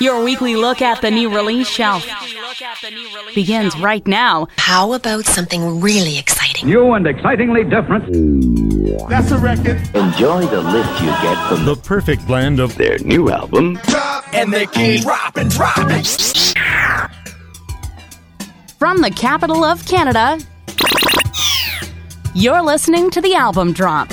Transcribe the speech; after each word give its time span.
Your 0.00 0.22
weekly 0.22 0.54
look 0.54 0.80
at 0.80 1.00
the 1.02 1.10
new 1.10 1.28
release 1.28 1.68
shelf 1.68 2.06
begins 3.34 3.76
right 3.80 4.06
now. 4.06 4.46
How 4.56 4.92
about 4.92 5.24
something 5.24 5.80
really 5.80 6.18
exciting? 6.18 6.68
New 6.68 6.92
and 6.92 7.04
excitingly 7.04 7.64
different. 7.64 8.04
That's 9.08 9.32
a 9.32 9.38
record. 9.38 9.78
Enjoy 9.96 10.46
the 10.46 10.60
lift 10.60 11.00
you 11.00 11.08
get 11.08 11.48
from 11.48 11.64
The 11.64 11.74
perfect 11.74 12.24
blend 12.28 12.60
of 12.60 12.76
their 12.76 12.98
new 12.98 13.28
album. 13.28 13.80
And 14.32 14.52
they 14.52 14.66
keep 14.66 15.02
dropping, 15.02 15.48
dropping. 15.48 16.04
From 18.78 19.00
the 19.00 19.10
capital 19.10 19.64
of 19.64 19.84
Canada, 19.84 20.38
you're 22.34 22.62
listening 22.62 23.10
to 23.10 23.20
the 23.20 23.34
album 23.34 23.72
drop. 23.72 24.12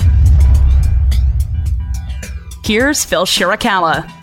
Here's 2.63 3.05
Phil 3.05 3.27
Shirakawa. 3.27 4.14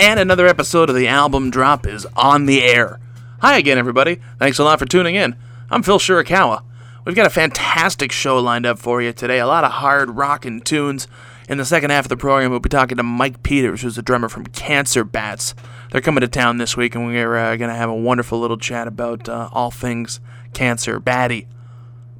And 0.00 0.20
another 0.20 0.46
episode 0.46 0.90
of 0.90 0.94
the 0.94 1.08
album 1.08 1.50
drop 1.50 1.84
is 1.84 2.06
on 2.14 2.46
the 2.46 2.62
air. 2.62 3.00
Hi 3.40 3.58
again, 3.58 3.78
everybody. 3.78 4.20
Thanks 4.38 4.60
a 4.60 4.64
lot 4.64 4.78
for 4.78 4.86
tuning 4.86 5.16
in. 5.16 5.34
I'm 5.70 5.82
Phil 5.82 5.98
Shirakawa. 5.98 6.62
We've 7.04 7.16
got 7.16 7.26
a 7.26 7.30
fantastic 7.30 8.12
show 8.12 8.38
lined 8.38 8.64
up 8.64 8.78
for 8.78 9.02
you 9.02 9.12
today. 9.12 9.40
A 9.40 9.46
lot 9.46 9.64
of 9.64 9.72
hard 9.72 10.10
rockin' 10.10 10.60
tunes. 10.60 11.08
In 11.48 11.58
the 11.58 11.64
second 11.64 11.90
half 11.90 12.04
of 12.04 12.10
the 12.10 12.16
program, 12.16 12.52
we'll 12.52 12.60
be 12.60 12.68
talking 12.68 12.96
to 12.96 13.02
Mike 13.02 13.42
Peters, 13.42 13.82
who's 13.82 13.96
the 13.96 14.02
drummer 14.02 14.28
from 14.28 14.46
Cancer 14.46 15.02
Bats. 15.02 15.56
They're 15.90 16.00
coming 16.00 16.20
to 16.20 16.28
town 16.28 16.58
this 16.58 16.76
week, 16.76 16.94
and 16.94 17.04
we're 17.04 17.36
uh, 17.36 17.56
going 17.56 17.70
to 17.70 17.74
have 17.74 17.90
a 17.90 17.94
wonderful 17.94 18.38
little 18.38 18.58
chat 18.58 18.86
about 18.86 19.28
uh, 19.28 19.48
all 19.52 19.72
things 19.72 20.20
cancer 20.52 21.00
batty. 21.00 21.48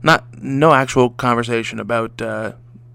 Not 0.03 0.43
no 0.43 0.73
actual 0.73 1.11
conversation 1.11 1.79
about 1.79 2.21
uh, 2.21 2.55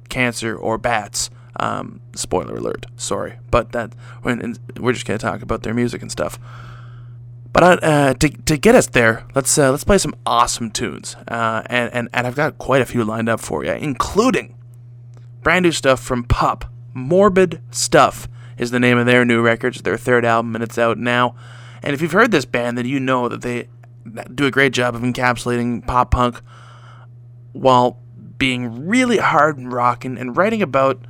cancer 0.10 0.58
or 0.58 0.78
bats. 0.78 1.30
Um, 1.58 2.02
spoiler 2.16 2.56
alert. 2.56 2.86
Sorry, 2.96 3.40
but 3.52 3.72
that 3.72 3.94
we're 4.24 4.94
just 4.94 5.06
to 5.06 5.18
talk 5.18 5.42
about 5.42 5.64
their 5.64 5.74
music 5.74 6.02
and 6.02 6.12
stuff. 6.12 6.40
But 7.52 7.84
uh, 7.84 8.14
to, 8.16 8.30
to 8.30 8.58
get 8.58 8.74
us 8.74 8.88
there, 8.88 9.26
let's 9.36 9.56
uh, 9.58 9.70
let's 9.70 9.84
play 9.84 10.00
some 10.00 10.16
awesome 10.26 10.72
tunes, 10.72 11.16
uh, 11.28 11.62
and, 11.68 11.94
and 11.94 12.10
and 12.12 12.26
I've 12.26 12.36
got 12.36 12.58
quite 12.58 12.82
a 12.82 12.86
few 12.86 13.04
lined 13.04 13.30
up 13.30 13.40
for 13.40 13.64
you, 13.64 13.72
including 13.74 14.56
brand 15.44 15.64
new 15.64 15.72
stuff 15.72 16.02
from 16.02 16.24
Pup. 16.24 16.66
Morbid 16.96 17.62
Stuff 17.72 18.28
is 18.58 18.72
the 18.72 18.80
name 18.80 18.98
of 18.98 19.06
their 19.06 19.26
new 19.26 19.42
record. 19.42 19.76
Their 19.76 19.98
third 19.98 20.26
album, 20.26 20.56
and 20.56 20.64
it's 20.64 20.78
out 20.78 20.98
now. 20.98 21.36
And 21.84 21.94
if 21.94 22.02
you've 22.02 22.12
heard 22.12 22.32
this 22.32 22.46
band, 22.46 22.78
then 22.78 22.86
you 22.86 23.00
know 23.00 23.28
that 23.30 23.42
they 23.42 23.68
do 24.34 24.46
a 24.46 24.52
great 24.52 24.74
job 24.74 24.96
of 24.96 25.02
encapsulating 25.02 25.86
pop 25.86 26.12
punk 26.12 26.42
while 27.52 28.00
being 28.38 28.88
really 28.88 29.18
hard 29.18 29.58
and 29.58 29.72
rocking 29.72 30.18
and 30.18 30.36
writing 30.36 30.62
about, 30.62 31.06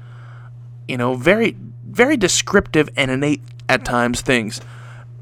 you 0.87 0.97
know, 0.97 1.15
very 1.15 1.55
very 1.85 2.17
descriptive 2.17 2.89
and 2.97 3.11
innate 3.11 3.41
at 3.69 3.85
times 3.85 4.21
things. 4.21 4.61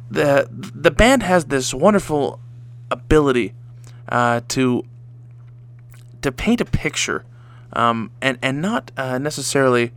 The 0.09 0.47
the 0.51 0.91
band 0.91 1.23
has 1.23 1.45
this 1.45 1.73
wonderful 1.73 2.39
ability 2.89 3.53
uh, 4.09 4.41
to 4.49 4.83
to 6.21 6.31
paint 6.31 6.61
a 6.61 6.65
picture 6.65 7.25
um, 7.73 8.11
and 8.21 8.37
and 8.41 8.61
not 8.61 8.91
uh, 8.97 9.17
necessarily, 9.17 9.91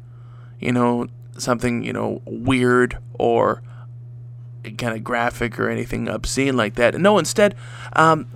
you 0.60 0.72
know, 0.72 1.08
something 1.38 1.82
you 1.82 1.92
know 1.92 2.22
weird 2.24 2.98
or 3.14 3.62
kind 4.78 4.96
of 4.96 5.04
graphic 5.04 5.58
or 5.58 5.68
anything 5.68 6.08
obscene 6.08 6.56
like 6.56 6.74
that. 6.76 6.98
No, 6.98 7.18
instead, 7.18 7.54
um, 7.94 8.26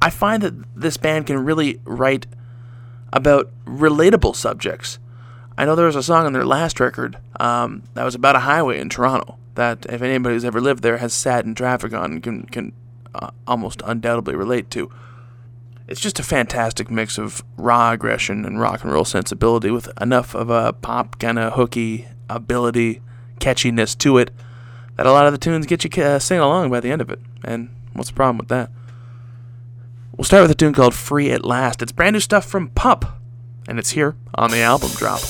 I 0.00 0.10
find 0.10 0.42
that 0.42 0.54
this 0.76 0.96
band 0.96 1.26
can 1.26 1.44
really 1.44 1.80
write 1.84 2.26
about 3.12 3.50
relatable 3.66 4.36
subjects. 4.36 4.98
I 5.62 5.64
know 5.64 5.76
there 5.76 5.86
was 5.86 5.94
a 5.94 6.02
song 6.02 6.26
on 6.26 6.32
their 6.32 6.44
last 6.44 6.80
record 6.80 7.18
um, 7.38 7.84
that 7.94 8.02
was 8.02 8.16
about 8.16 8.34
a 8.34 8.40
highway 8.40 8.80
in 8.80 8.88
Toronto 8.88 9.38
that, 9.54 9.86
if 9.88 10.02
anybody 10.02 10.34
who's 10.34 10.44
ever 10.44 10.60
lived 10.60 10.82
there 10.82 10.96
has 10.96 11.14
sat 11.14 11.44
in 11.44 11.54
traffic 11.54 11.92
on, 11.92 12.20
can 12.20 12.46
can 12.46 12.72
uh, 13.14 13.30
almost 13.46 13.80
undoubtedly 13.84 14.34
relate 14.34 14.70
to. 14.72 14.90
It's 15.86 16.00
just 16.00 16.18
a 16.18 16.24
fantastic 16.24 16.90
mix 16.90 17.16
of 17.16 17.44
raw 17.56 17.92
aggression 17.92 18.44
and 18.44 18.60
rock 18.60 18.82
and 18.82 18.92
roll 18.92 19.04
sensibility 19.04 19.70
with 19.70 19.88
enough 20.00 20.34
of 20.34 20.50
a 20.50 20.72
pop 20.72 21.20
kind 21.20 21.38
of 21.38 21.52
hooky 21.52 22.08
ability, 22.28 23.00
catchiness 23.38 23.96
to 23.98 24.18
it 24.18 24.32
that 24.96 25.06
a 25.06 25.12
lot 25.12 25.26
of 25.26 25.32
the 25.32 25.38
tunes 25.38 25.66
get 25.66 25.84
you 25.84 26.02
uh, 26.02 26.18
sing 26.18 26.40
along 26.40 26.70
by 26.70 26.80
the 26.80 26.90
end 26.90 27.00
of 27.00 27.08
it. 27.08 27.20
And 27.44 27.70
what's 27.92 28.10
the 28.10 28.16
problem 28.16 28.38
with 28.38 28.48
that? 28.48 28.68
We'll 30.16 30.24
start 30.24 30.42
with 30.42 30.50
a 30.50 30.56
tune 30.56 30.72
called 30.72 30.94
Free 30.94 31.30
at 31.30 31.44
Last. 31.44 31.82
It's 31.82 31.92
brand 31.92 32.14
new 32.14 32.20
stuff 32.20 32.46
from 32.46 32.70
Pup, 32.70 33.20
and 33.68 33.78
it's 33.78 33.90
here 33.90 34.16
on 34.34 34.50
the 34.50 34.58
album 34.58 34.90
drop. 34.96 35.20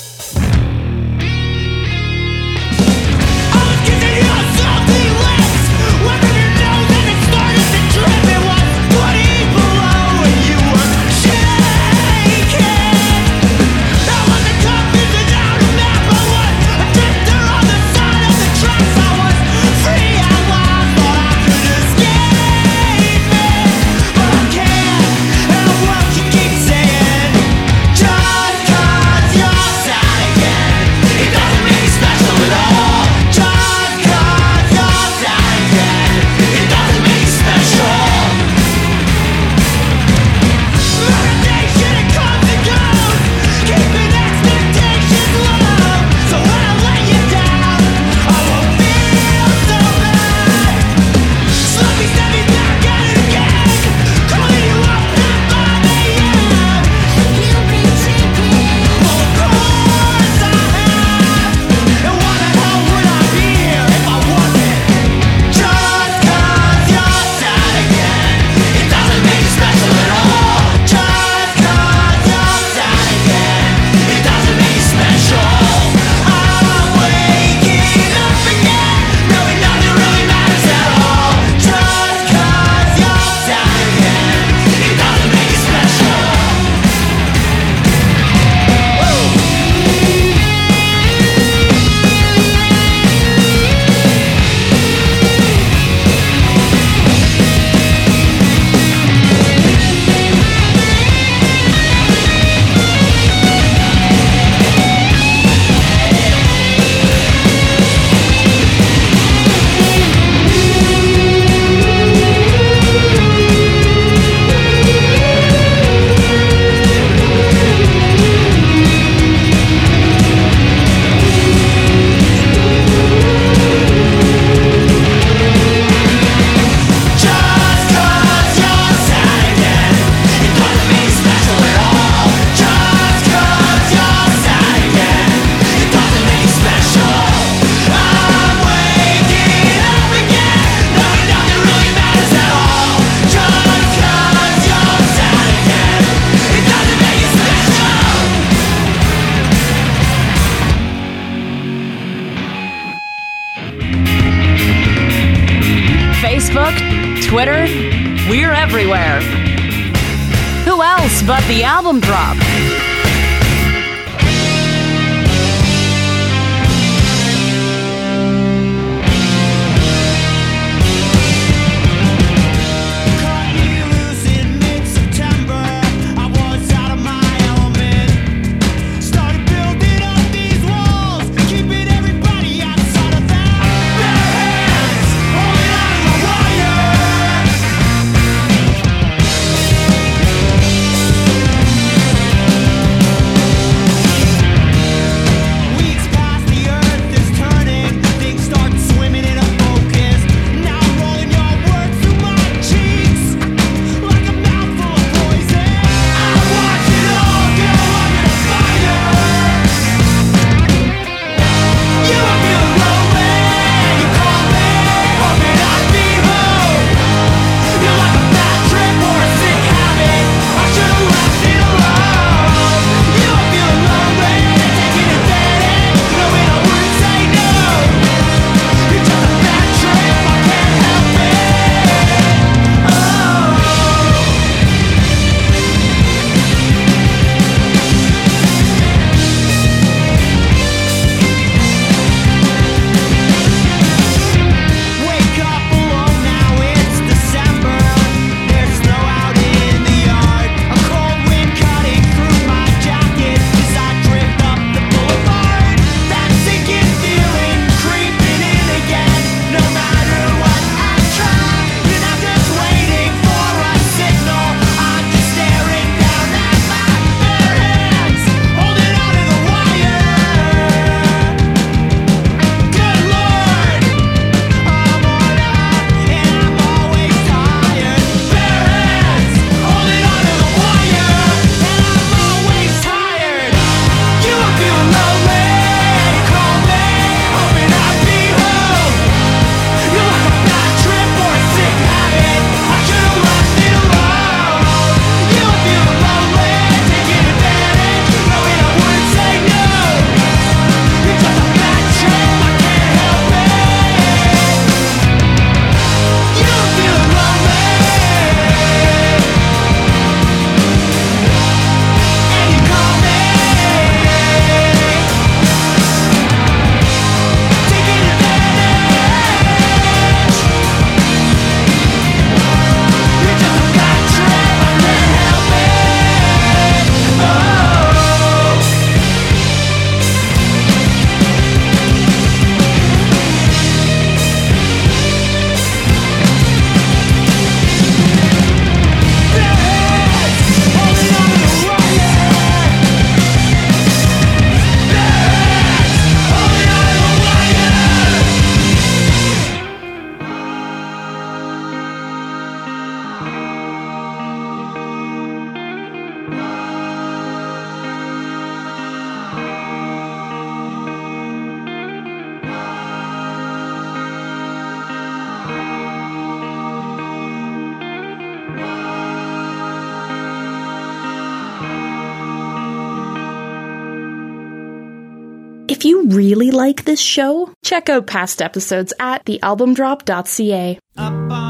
This 376.93 377.01
show, 377.01 377.51
check 377.65 377.89
out 377.89 378.07
past 378.07 378.43
episodes 378.43 378.93
at 379.01 379.25
thealbumdrop.ca. 379.25 381.42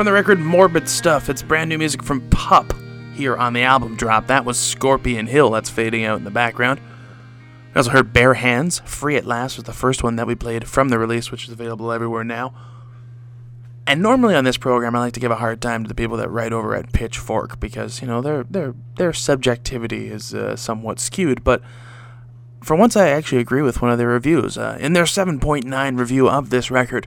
from 0.00 0.06
the 0.06 0.12
record 0.12 0.40
Morbid 0.40 0.88
Stuff, 0.88 1.28
it's 1.28 1.42
brand 1.42 1.68
new 1.68 1.76
music 1.76 2.02
from 2.02 2.26
Pup 2.30 2.72
here 3.12 3.36
on 3.36 3.52
the 3.52 3.60
album 3.60 3.96
drop. 3.96 4.28
That 4.28 4.46
was 4.46 4.58
Scorpion 4.58 5.26
Hill, 5.26 5.50
that's 5.50 5.68
fading 5.68 6.04
out 6.04 6.16
in 6.16 6.24
the 6.24 6.30
background. 6.30 6.80
We 7.74 7.78
also 7.78 7.90
heard 7.90 8.10
Bare 8.14 8.32
Hands, 8.32 8.80
Free 8.86 9.16
at 9.16 9.26
Last 9.26 9.56
was 9.56 9.64
the 9.64 9.74
first 9.74 10.02
one 10.02 10.16
that 10.16 10.26
we 10.26 10.34
played 10.34 10.66
from 10.66 10.88
the 10.88 10.98
release, 10.98 11.30
which 11.30 11.44
is 11.44 11.50
available 11.50 11.92
everywhere 11.92 12.24
now. 12.24 12.54
And 13.86 14.00
normally 14.00 14.34
on 14.34 14.44
this 14.44 14.56
program, 14.56 14.96
I 14.96 15.00
like 15.00 15.12
to 15.12 15.20
give 15.20 15.30
a 15.30 15.36
hard 15.36 15.60
time 15.60 15.84
to 15.84 15.88
the 15.88 15.94
people 15.94 16.16
that 16.16 16.30
write 16.30 16.54
over 16.54 16.74
at 16.74 16.94
Pitchfork 16.94 17.60
because 17.60 18.00
you 18.00 18.08
know 18.08 18.22
their 18.22 18.44
their 18.44 18.74
their 18.96 19.12
subjectivity 19.12 20.08
is 20.08 20.32
uh, 20.34 20.56
somewhat 20.56 20.98
skewed. 20.98 21.44
But 21.44 21.60
for 22.64 22.74
once, 22.74 22.96
I 22.96 23.10
actually 23.10 23.42
agree 23.42 23.60
with 23.60 23.82
one 23.82 23.90
of 23.90 23.98
their 23.98 24.08
reviews. 24.08 24.56
Uh, 24.56 24.78
in 24.80 24.94
their 24.94 25.04
7.9 25.04 25.98
review 25.98 26.26
of 26.26 26.48
this 26.48 26.70
record, 26.70 27.06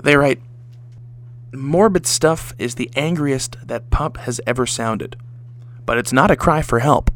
they 0.00 0.16
write, 0.16 0.40
"Morbid 1.52 2.06
stuff 2.06 2.54
is 2.58 2.74
the 2.74 2.90
angriest 2.96 3.56
that 3.66 3.90
Pup 3.90 4.18
has 4.18 4.40
ever 4.46 4.66
sounded, 4.66 5.16
but 5.84 5.98
it's 5.98 6.12
not 6.12 6.30
a 6.30 6.36
cry 6.36 6.62
for 6.62 6.80
help. 6.80 7.10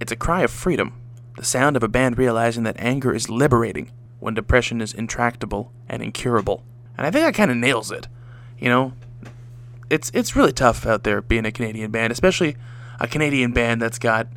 It's 0.00 0.12
a 0.12 0.16
cry 0.16 0.42
of 0.42 0.50
freedom, 0.50 0.92
the 1.36 1.44
sound 1.44 1.76
of 1.76 1.82
a 1.82 1.88
band 1.88 2.18
realizing 2.18 2.62
that 2.64 2.76
anger 2.78 3.14
is 3.14 3.30
liberating 3.30 3.90
when 4.18 4.34
depression 4.34 4.80
is 4.80 4.92
intractable 4.92 5.72
and 5.88 6.02
incurable." 6.02 6.62
And 6.96 7.06
I 7.06 7.10
think 7.10 7.24
that 7.24 7.34
kind 7.34 7.50
of 7.50 7.56
nails 7.56 7.90
it. 7.90 8.08
You 8.58 8.68
know, 8.68 8.92
it's 9.88 10.10
it's 10.14 10.36
really 10.36 10.52
tough 10.52 10.86
out 10.86 11.02
there 11.04 11.22
being 11.22 11.46
a 11.46 11.52
Canadian 11.52 11.90
band, 11.90 12.12
especially 12.12 12.56
a 13.00 13.08
Canadian 13.08 13.52
band 13.52 13.80
that's 13.80 13.98
got 13.98 14.28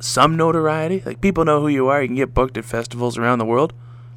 some 0.00 0.36
notoriety. 0.36 1.02
Like 1.04 1.20
people 1.20 1.44
know 1.44 1.60
who 1.60 1.68
you 1.68 1.88
are. 1.88 2.00
You 2.00 2.08
can 2.08 2.16
get 2.16 2.34
booked 2.34 2.56
at 2.56 2.64
festivals 2.64 3.18
around 3.18 3.38
the 3.38 3.44
world. 3.44 3.72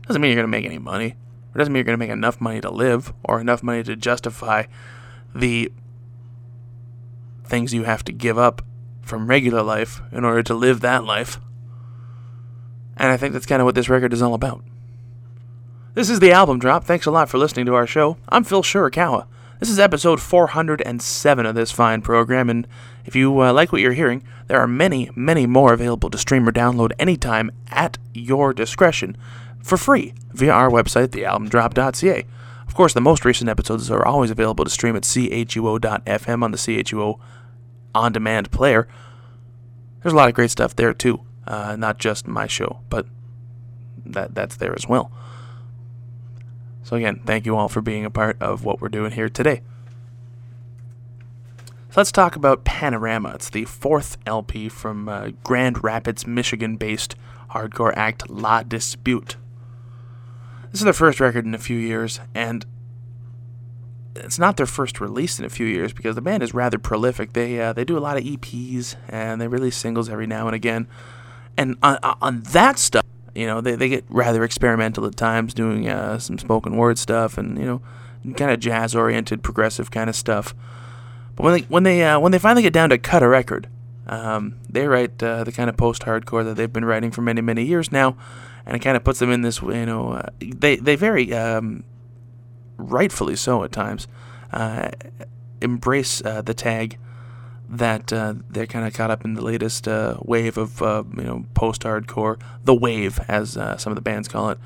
Doesn't 0.06 0.22
mean 0.22 0.32
you're 0.32 0.42
gonna 0.42 0.48
make 0.48 0.66
any 0.66 0.78
money. 0.78 1.16
It 1.58 1.62
doesn't 1.62 1.74
mean 1.74 1.80
you're 1.80 1.86
gonna 1.86 1.98
make 1.98 2.12
enough 2.12 2.40
money 2.40 2.62
to 2.62 2.70
live 2.70 3.12
or 3.24 3.42
enough 3.42 3.64
money 3.64 3.82
to 3.82 3.96
justify 3.96 4.66
the 5.34 5.72
things 7.46 7.74
you 7.74 7.82
have 7.82 8.04
to 8.04 8.12
give 8.12 8.38
up 8.38 8.62
from 9.02 9.26
regular 9.26 9.64
life 9.64 10.00
in 10.12 10.24
order 10.24 10.44
to 10.44 10.54
live 10.54 10.82
that 10.82 11.04
life. 11.04 11.40
And 12.96 13.12
I 13.12 13.18
think 13.18 13.34
that's 13.34 13.48
kind 13.48 13.60
of 13.60 13.66
what 13.66 13.74
this 13.74 13.90
record 13.90 14.14
is 14.14 14.22
all 14.22 14.36
about. 14.36 14.64
This 15.96 16.12
is 16.12 16.20
the 16.20 16.32
album 16.32 16.60
drop. 16.60 16.84
Thanks 16.84 17.08
a 17.08 17.12
lot 17.12 17.28
for 17.28 17.40
listening 17.40 17.66
to 17.66 17.74
our 17.74 17.88
show. 17.88 18.18
I'm 18.30 18.44
Phil 18.44 18.62
Shirakawa. 18.62 19.26
This 19.60 19.72
is 19.72 19.80
episode 19.80 20.22
407 20.22 21.46
of 21.48 21.56
this 21.56 21.72
fine 21.72 22.04
program, 22.04 22.52
and 22.52 22.68
if 23.04 23.16
you 23.16 23.42
uh, 23.42 23.52
like 23.52 23.72
what 23.72 23.82
you're 23.82 23.94
hearing, 23.94 24.22
there 24.46 24.60
are 24.60 24.68
many, 24.68 25.10
many 25.16 25.48
more 25.48 25.74
available 25.74 26.12
to 26.12 26.20
stream 26.20 26.48
or 26.48 26.52
download 26.52 26.92
anytime 27.00 27.50
at 27.72 27.98
your 28.14 28.54
discretion 28.54 29.18
for 29.68 29.78
free 29.78 30.14
via 30.32 30.52
our 30.52 30.70
website, 30.70 31.10
thealbumdrop.ca. 31.10 32.26
Of 32.68 32.74
course, 32.74 32.94
the 32.94 33.02
most 33.02 33.26
recent 33.26 33.50
episodes 33.50 33.92
are 33.92 34.06
always 34.06 34.32
available 34.32 34.64
to 34.64 34.70
stream 34.70 34.96
at 34.96 35.04
chuo.fm 35.04 36.44
on 36.44 36.52
the 36.52 36.58
CHUO 36.58 37.20
on 37.94 38.12
demand 38.12 38.52
player. 38.52 38.88
There's 40.02 40.14
a 40.14 40.16
lot 40.16 40.30
of 40.30 40.36
great 40.36 40.52
stuff 40.52 40.76
there, 40.76 40.94
too. 40.94 41.22
Uh, 41.46 41.76
not 41.78 41.98
just 41.98 42.28
my 42.28 42.48
show, 42.48 42.82
but 42.90 43.06
that 44.06 44.36
that's 44.36 44.58
there 44.58 44.76
as 44.76 44.88
well. 44.88 45.12
So, 46.84 46.96
again, 46.96 47.22
thank 47.26 47.46
you 47.46 47.56
all 47.56 47.68
for 47.70 47.82
being 47.82 48.06
a 48.06 48.10
part 48.10 48.42
of 48.42 48.64
what 48.64 48.80
we're 48.80 48.90
doing 48.90 49.12
here 49.12 49.30
today. 49.30 49.62
So 51.90 52.02
let's 52.02 52.12
talk 52.12 52.36
about 52.36 52.64
Panorama. 52.64 53.32
It's 53.36 53.50
the 53.50 53.66
fourth 53.66 54.18
LP 54.26 54.70
from 54.70 55.10
uh, 55.10 55.32
Grand 55.44 55.84
Rapids, 55.84 56.28
Michigan 56.28 56.76
based 56.76 57.16
hardcore 57.52 57.94
act 57.96 58.30
La 58.30 58.64
Dispute. 58.64 59.38
This 60.78 60.82
is 60.82 60.86
their 60.86 60.94
first 60.94 61.20
record 61.20 61.44
in 61.44 61.56
a 61.56 61.58
few 61.58 61.80
years, 61.80 62.20
and 62.36 62.64
it's 64.16 64.38
not 64.38 64.58
their 64.58 64.68
first 64.68 65.02
release 65.02 65.40
in 65.40 65.46
a 65.46 65.50
few 65.50 65.66
years 65.66 65.92
because 65.92 66.14
the 66.14 66.22
band 66.22 66.44
is 66.44 66.54
rather 66.54 66.78
prolific. 66.78 67.34
They 67.34 67.60
uh, 67.60 67.74
they 67.74 67.84
do 67.84 67.98
a 67.98 68.00
lot 68.00 68.16
of 68.16 68.24
EPs 68.24 68.94
and 69.10 69.42
they 69.42 69.48
release 69.48 69.76
singles 69.76 70.08
every 70.08 70.28
now 70.28 70.46
and 70.46 70.54
again. 70.54 70.86
And 71.58 71.78
on, 71.82 71.98
on 72.22 72.42
that 72.52 72.78
stuff, 72.78 73.04
you 73.34 73.48
know, 73.48 73.60
they, 73.60 73.74
they 73.74 73.90
get 73.90 74.06
rather 74.08 74.44
experimental 74.44 75.08
at 75.08 75.16
times, 75.16 75.56
doing 75.56 75.90
uh, 75.90 76.20
some 76.20 76.38
spoken 76.38 76.78
word 76.78 77.00
stuff 77.00 77.40
and 77.40 77.58
you 77.58 77.66
know, 77.66 77.82
kind 78.36 78.52
of 78.52 78.60
jazz 78.60 78.94
oriented, 78.94 79.42
progressive 79.42 79.90
kind 79.90 80.12
of 80.12 80.16
stuff. 80.16 80.54
But 81.36 81.44
when 81.44 81.54
they 81.54 81.62
when 81.62 81.82
they 81.82 82.04
uh, 82.04 82.20
when 82.20 82.32
they 82.32 82.38
finally 82.38 82.62
get 82.62 82.74
down 82.74 82.90
to 82.90 83.00
cut 83.00 83.24
a 83.24 83.28
record, 83.28 83.68
um, 84.06 84.60
they 84.70 84.86
write 84.86 85.24
uh, 85.24 85.44
the 85.44 85.52
kind 85.52 85.72
of 85.72 85.76
post 85.76 86.04
hardcore 86.04 86.46
that 86.46 86.56
they've 86.56 86.72
been 86.72 86.86
writing 86.86 87.10
for 87.10 87.24
many 87.24 87.42
many 87.42 87.64
years 87.64 87.92
now, 87.92 88.16
and 88.68 88.76
it 88.76 88.80
kind 88.80 88.98
of 88.98 89.04
puts 89.04 89.20
them 89.20 89.32
in 89.32 89.42
this 89.42 89.62
you 89.62 89.86
know 89.86 90.12
uh, 90.12 90.30
they 90.40 90.76
they 90.76 90.96
very 90.96 91.34
um, 91.34 91.84
rightfully 92.76 93.36
so 93.36 93.64
at 93.64 93.72
times 93.72 94.08
uh, 94.52 94.90
embrace 95.62 96.24
uh, 96.24 96.42
the 96.42 96.54
tag 96.54 96.98
that 97.70 98.14
uh, 98.14 98.34
they're 98.50 98.68
kind 98.68 98.86
of 98.86 98.94
caught 98.94 99.12
up 99.12 99.26
in 99.26 99.34
the 99.34 99.42
latest 99.42 99.88
uh, 99.88 100.18
wave 100.22 100.58
of 100.58 100.82
uh, 100.82 101.04
you 101.18 101.24
know 101.24 101.46
post-hardcore, 101.54 102.40
the 102.64 102.76
wave 102.76 103.20
as 103.28 103.54
some 103.54 103.92
of 103.92 103.96
the 103.96 104.02
bands 104.02 104.28
call 104.28 104.50
it, 104.50 104.60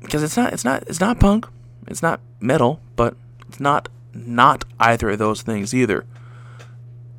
because 0.00 0.22
it's 0.22 0.36
not 0.36 0.52
it's 0.52 0.64
not 0.64 0.82
it's 0.88 1.00
not 1.00 1.20
punk, 1.20 1.46
it's 1.86 2.02
not 2.02 2.20
metal, 2.40 2.80
but 2.96 3.14
it's 3.48 3.60
not 3.60 3.88
not 4.12 4.64
either 4.80 5.10
of 5.10 5.18
those 5.18 5.42
things 5.42 5.72
either. 5.72 6.04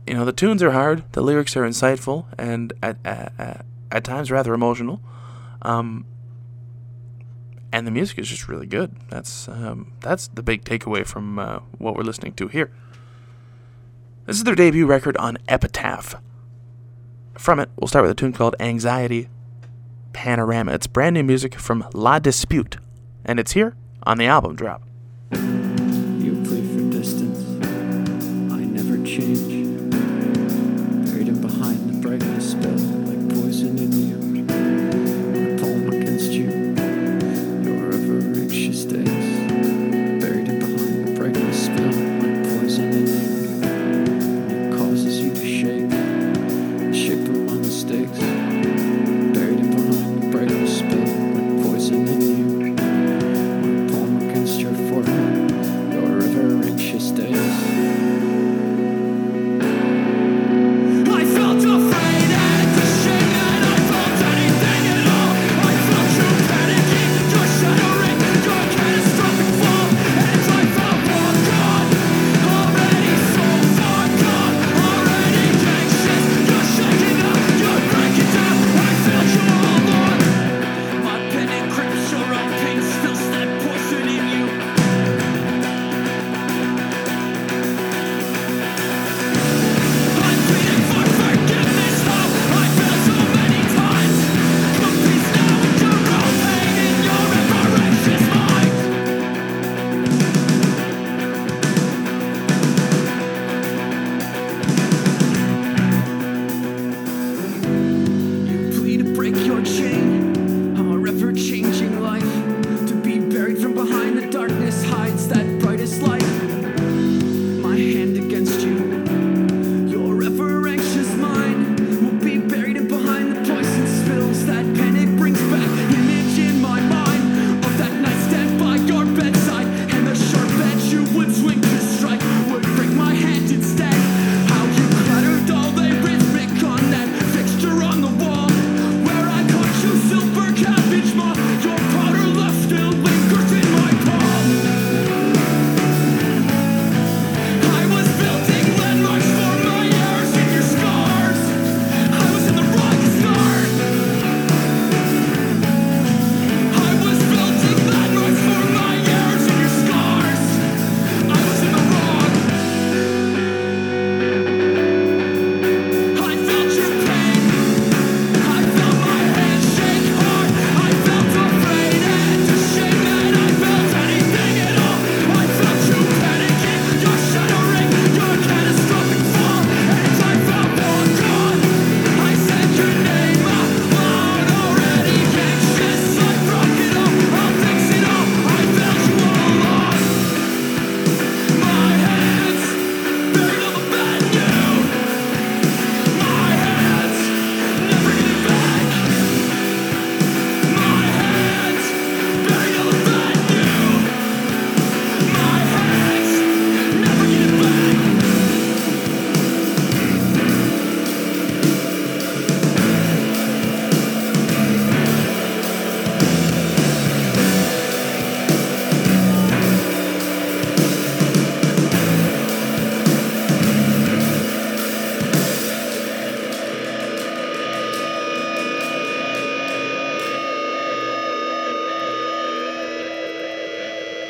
You 0.05 0.15
know 0.15 0.25
the 0.25 0.33
tunes 0.33 0.61
are 0.61 0.71
hard, 0.71 1.03
the 1.13 1.21
lyrics 1.21 1.55
are 1.55 1.63
insightful, 1.63 2.25
and 2.37 2.73
at 2.83 2.97
at, 3.05 3.31
at 3.39 3.65
times 3.89 4.31
rather 4.31 4.53
emotional. 4.53 5.01
Um, 5.61 6.05
and 7.71 7.85
the 7.85 7.91
music 7.91 8.17
is 8.19 8.27
just 8.27 8.47
really 8.47 8.65
good. 8.65 8.95
That's 9.09 9.47
um, 9.47 9.93
that's 9.99 10.27
the 10.27 10.43
big 10.43 10.63
takeaway 10.63 11.05
from 11.05 11.39
uh, 11.39 11.59
what 11.77 11.95
we're 11.95 12.03
listening 12.03 12.33
to 12.33 12.47
here. 12.47 12.71
This 14.25 14.37
is 14.37 14.43
their 14.43 14.55
debut 14.55 14.85
record 14.85 15.17
on 15.17 15.37
Epitaph. 15.47 16.15
From 17.37 17.59
it, 17.59 17.69
we'll 17.77 17.87
start 17.87 18.03
with 18.03 18.11
a 18.11 18.15
tune 18.15 18.33
called 18.33 18.55
Anxiety 18.59 19.29
Panorama. 20.13 20.73
It's 20.73 20.87
brand 20.87 21.13
new 21.13 21.23
music 21.23 21.55
from 21.55 21.87
La 21.93 22.19
Dispute, 22.19 22.77
and 23.23 23.39
it's 23.39 23.53
here 23.53 23.75
on 24.03 24.17
the 24.17 24.25
album 24.25 24.55
drop. 24.55 24.83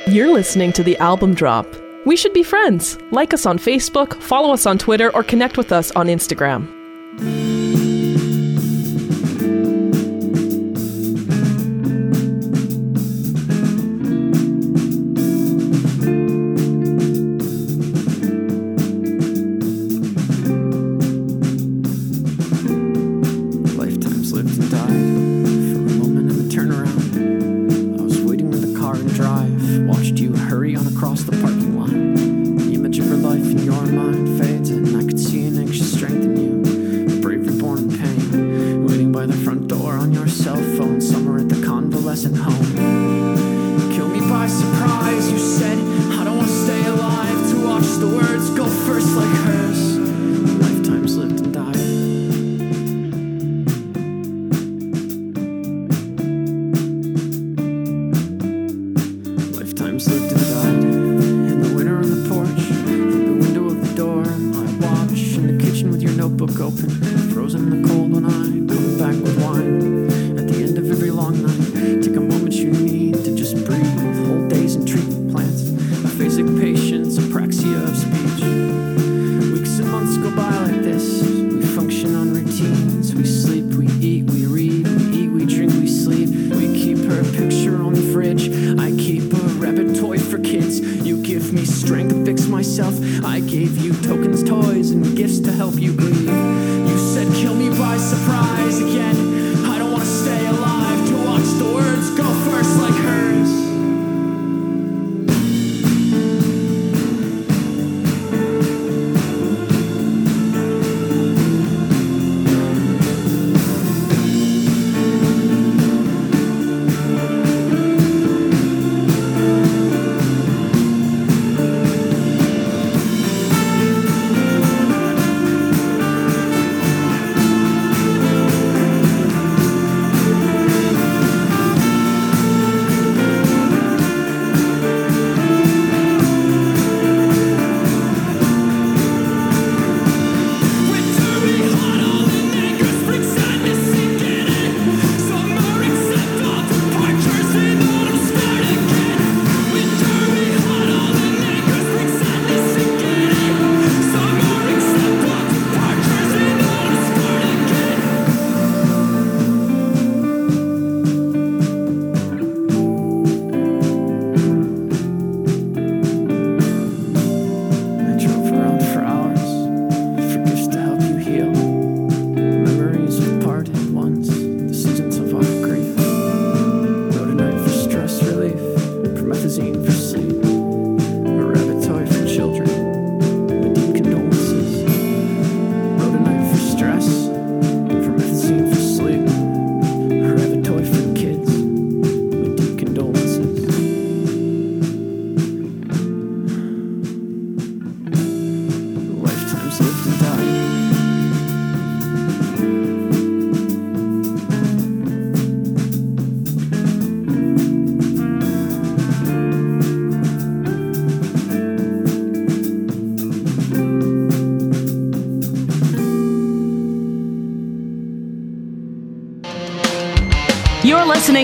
You're 0.10 0.34
listening 0.34 0.74
to 0.74 0.82
the 0.82 0.98
album 0.98 1.36
drop. 1.36 1.68
We 2.04 2.16
should 2.16 2.34
be 2.34 2.42
friends. 2.42 2.98
Like 3.12 3.32
us 3.32 3.46
on 3.46 3.60
Facebook, 3.60 4.20
follow 4.24 4.52
us 4.52 4.66
on 4.66 4.80
Twitter, 4.80 5.14
or 5.14 5.24
connect 5.24 5.56
with 5.56 5.72
us 5.72 5.92
on 5.92 6.08
Instagram. 6.08 6.79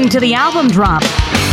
listening 0.05 0.19
to 0.19 0.19
the 0.19 0.33
album 0.35 0.67
drop. 0.67 1.44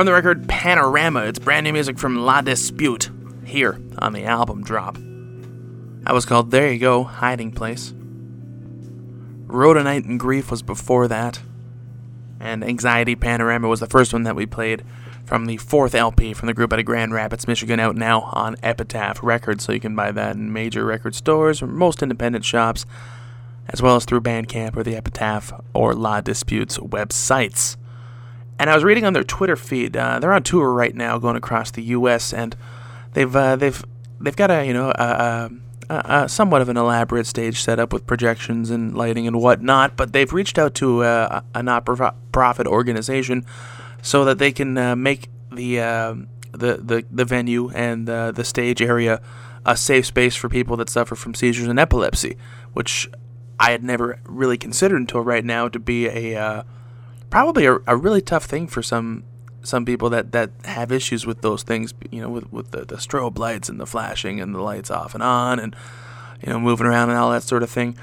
From 0.00 0.06
the 0.06 0.14
record 0.14 0.48
Panorama, 0.48 1.26
it's 1.26 1.38
brand 1.38 1.64
new 1.64 1.74
music 1.74 1.98
from 1.98 2.16
La 2.16 2.40
Dispute 2.40 3.10
here 3.44 3.78
on 3.98 4.14
the 4.14 4.24
album 4.24 4.62
drop. 4.62 4.94
That 4.94 6.14
was 6.14 6.24
called 6.24 6.50
There 6.50 6.72
You 6.72 6.78
Go, 6.78 7.04
Hiding 7.04 7.52
Place. 7.52 7.92
Rhodonite 9.46 10.06
and 10.06 10.18
Grief 10.18 10.50
was 10.50 10.62
before 10.62 11.06
that. 11.08 11.40
And 12.40 12.64
Anxiety 12.64 13.14
Panorama 13.14 13.68
was 13.68 13.80
the 13.80 13.86
first 13.86 14.14
one 14.14 14.22
that 14.22 14.34
we 14.34 14.46
played 14.46 14.84
from 15.26 15.44
the 15.44 15.58
fourth 15.58 15.94
LP 15.94 16.32
from 16.32 16.46
the 16.46 16.54
group 16.54 16.72
out 16.72 16.78
of 16.78 16.86
Grand 16.86 17.12
Rapids, 17.12 17.46
Michigan, 17.46 17.78
out 17.78 17.94
now 17.94 18.22
on 18.32 18.56
Epitaph 18.62 19.22
Records, 19.22 19.64
so 19.64 19.72
you 19.72 19.80
can 19.80 19.94
buy 19.94 20.12
that 20.12 20.34
in 20.34 20.50
major 20.50 20.86
record 20.86 21.14
stores 21.14 21.60
or 21.60 21.66
most 21.66 22.02
independent 22.02 22.46
shops, 22.46 22.86
as 23.68 23.82
well 23.82 23.96
as 23.96 24.06
through 24.06 24.22
Bandcamp 24.22 24.78
or 24.78 24.82
the 24.82 24.96
Epitaph 24.96 25.52
or 25.74 25.92
La 25.92 26.22
Dispute's 26.22 26.78
websites. 26.78 27.76
And 28.60 28.68
I 28.68 28.74
was 28.74 28.84
reading 28.84 29.06
on 29.06 29.14
their 29.14 29.24
Twitter 29.24 29.56
feed, 29.56 29.96
uh, 29.96 30.18
they're 30.18 30.34
on 30.34 30.42
tour 30.42 30.70
right 30.70 30.94
now, 30.94 31.16
going 31.16 31.34
across 31.34 31.70
the 31.70 31.82
U.S. 31.82 32.34
and 32.34 32.54
they've 33.14 33.34
uh, 33.34 33.56
they've 33.56 33.82
they've 34.20 34.36
got 34.36 34.50
a 34.50 34.66
you 34.66 34.74
know 34.74 34.92
a, 34.96 35.50
a, 35.88 35.94
a, 35.94 36.28
somewhat 36.28 36.60
of 36.60 36.68
an 36.68 36.76
elaborate 36.76 37.26
stage 37.26 37.62
set 37.62 37.78
up 37.78 37.90
with 37.90 38.06
projections 38.06 38.68
and 38.68 38.94
lighting 38.94 39.26
and 39.26 39.40
whatnot, 39.40 39.96
but 39.96 40.12
they've 40.12 40.30
reached 40.30 40.58
out 40.58 40.74
to 40.74 41.02
uh, 41.02 41.40
a 41.54 41.62
not-profit 41.62 42.66
organization 42.66 43.46
so 44.02 44.26
that 44.26 44.38
they 44.38 44.52
can 44.52 44.76
uh, 44.76 44.94
make 44.94 45.30
the, 45.50 45.80
uh, 45.80 46.14
the 46.52 46.76
the 46.76 47.06
the 47.10 47.24
venue 47.24 47.70
and 47.70 48.10
uh, 48.10 48.30
the 48.30 48.44
stage 48.44 48.82
area 48.82 49.22
a 49.64 49.74
safe 49.74 50.04
space 50.04 50.36
for 50.36 50.50
people 50.50 50.76
that 50.76 50.90
suffer 50.90 51.14
from 51.14 51.34
seizures 51.34 51.66
and 51.66 51.78
epilepsy, 51.78 52.36
which 52.74 53.08
I 53.58 53.70
had 53.70 53.82
never 53.82 54.20
really 54.24 54.58
considered 54.58 55.00
until 55.00 55.22
right 55.22 55.46
now 55.46 55.68
to 55.68 55.78
be 55.78 56.08
a 56.08 56.38
uh, 56.38 56.62
probably 57.30 57.64
a, 57.64 57.78
a 57.86 57.96
really 57.96 58.20
tough 58.20 58.44
thing 58.44 58.66
for 58.66 58.82
some 58.82 59.24
some 59.62 59.84
people 59.84 60.08
that, 60.10 60.32
that 60.32 60.50
have 60.64 60.90
issues 60.90 61.26
with 61.26 61.42
those 61.42 61.62
things, 61.62 61.92
you 62.10 62.20
know, 62.20 62.30
with, 62.30 62.50
with 62.50 62.70
the, 62.70 62.84
the 62.84 62.96
strobe 62.96 63.38
lights 63.38 63.68
and 63.68 63.78
the 63.78 63.86
flashing 63.86 64.40
and 64.40 64.54
the 64.54 64.60
lights 64.60 64.90
off 64.90 65.12
and 65.14 65.22
on 65.22 65.58
and, 65.58 65.76
you 66.42 66.50
know, 66.50 66.58
moving 66.58 66.86
around 66.86 67.10
and 67.10 67.18
all 67.18 67.30
that 67.30 67.42
sort 67.42 67.62
of 67.62 67.68
thing. 67.68 67.96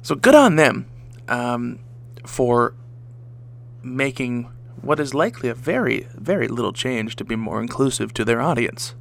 So 0.00 0.14
good 0.14 0.34
on 0.34 0.56
them 0.56 0.86
um, 1.28 1.78
for 2.24 2.74
making 3.82 4.50
what 4.80 4.98
is 4.98 5.12
likely 5.12 5.50
a 5.50 5.54
very, 5.54 6.08
very 6.14 6.48
little 6.48 6.72
change 6.72 7.16
to 7.16 7.24
be 7.24 7.36
more 7.36 7.60
inclusive 7.60 8.14
to 8.14 8.24
their 8.24 8.40
audience. 8.40 8.94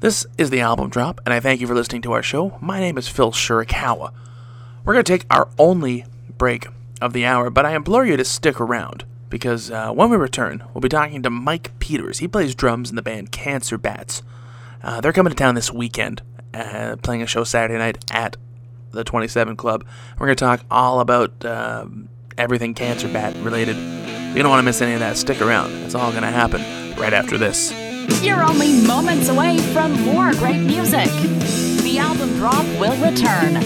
This 0.00 0.26
is 0.36 0.50
the 0.50 0.60
album 0.60 0.90
drop, 0.90 1.20
and 1.24 1.32
I 1.34 1.40
thank 1.40 1.60
you 1.60 1.66
for 1.66 1.74
listening 1.74 2.02
to 2.02 2.12
our 2.12 2.22
show. 2.22 2.56
My 2.60 2.78
name 2.78 2.98
is 2.98 3.08
Phil 3.08 3.32
Shirakawa. 3.32 4.12
We're 4.84 4.92
going 4.92 5.04
to 5.04 5.12
take 5.12 5.26
our 5.30 5.48
only 5.58 6.04
break 6.36 6.66
of 7.00 7.12
the 7.12 7.24
hour, 7.24 7.50
but 7.50 7.66
I 7.66 7.74
implore 7.74 8.04
you 8.04 8.16
to 8.16 8.24
stick 8.24 8.60
around 8.60 9.04
because 9.28 9.70
uh, 9.70 9.90
when 9.92 10.10
we 10.10 10.16
return, 10.16 10.64
we'll 10.72 10.80
be 10.80 10.88
talking 10.88 11.22
to 11.22 11.30
Mike 11.30 11.78
Peters. 11.78 12.18
He 12.18 12.28
plays 12.28 12.54
drums 12.54 12.90
in 12.90 12.96
the 12.96 13.02
band 13.02 13.32
Cancer 13.32 13.78
Bats. 13.78 14.22
Uh, 14.82 15.00
they're 15.00 15.12
coming 15.12 15.30
to 15.30 15.36
town 15.36 15.54
this 15.54 15.72
weekend, 15.72 16.22
uh, 16.54 16.96
playing 17.02 17.22
a 17.22 17.26
show 17.26 17.44
Saturday 17.44 17.78
night 17.78 18.04
at 18.10 18.36
the 18.92 19.04
27 19.04 19.56
Club. 19.56 19.84
We're 20.18 20.26
going 20.26 20.36
to 20.36 20.44
talk 20.44 20.64
all 20.70 21.00
about 21.00 21.44
um, 21.44 22.08
everything 22.36 22.74
Cancer 22.74 23.08
Bat 23.08 23.36
related. 23.42 23.76
You 23.76 24.42
don't 24.42 24.50
want 24.50 24.60
to 24.60 24.64
miss 24.64 24.80
any 24.80 24.94
of 24.94 25.00
that. 25.00 25.16
Stick 25.16 25.40
around. 25.40 25.72
It's 25.84 25.94
all 25.94 26.10
going 26.10 26.22
to 26.22 26.30
happen 26.30 26.60
right 26.96 27.12
after 27.12 27.38
this. 27.38 27.72
You're 28.22 28.42
only 28.42 28.86
moments 28.86 29.28
away 29.28 29.58
from 29.72 29.92
more 30.04 30.32
great 30.34 30.60
music. 30.60 31.10
The 31.82 31.98
album 31.98 32.34
drop 32.36 32.64
will 32.80 32.96
return. 33.04 33.56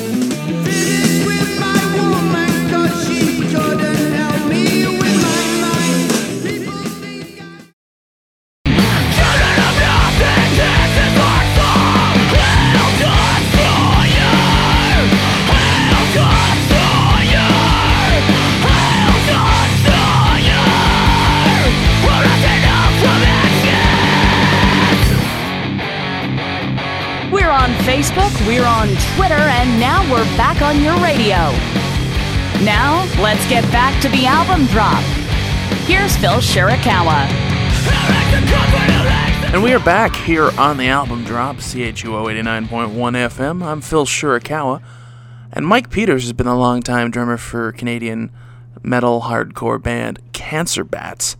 Facebook, 28.02 28.48
we're 28.48 28.64
on 28.64 28.88
Twitter, 29.14 29.34
and 29.34 29.78
now 29.78 30.02
we're 30.10 30.24
back 30.36 30.60
on 30.60 30.82
your 30.82 30.94
radio. 30.94 31.36
Now, 32.64 33.04
let's 33.22 33.48
get 33.48 33.62
back 33.70 34.02
to 34.02 34.08
the 34.08 34.26
album 34.26 34.66
drop. 34.66 35.04
Here's 35.86 36.16
Phil 36.16 36.40
Shirakawa. 36.40 37.28
And 39.52 39.62
we 39.62 39.72
are 39.72 39.78
back 39.78 40.16
here 40.16 40.50
on 40.58 40.78
the 40.78 40.88
album 40.88 41.22
drop, 41.22 41.58
CHUO 41.58 42.26
89.1 42.26 42.90
FM. 42.90 43.62
I'm 43.64 43.80
Phil 43.80 44.04
Shirakawa. 44.04 44.82
And 45.52 45.64
Mike 45.64 45.88
Peters 45.88 46.24
has 46.24 46.32
been 46.32 46.48
a 46.48 46.58
longtime 46.58 47.12
drummer 47.12 47.36
for 47.36 47.70
Canadian 47.70 48.32
metal 48.82 49.20
hardcore 49.20 49.80
band 49.80 50.18
Cancer 50.32 50.82
Bats. 50.82 51.36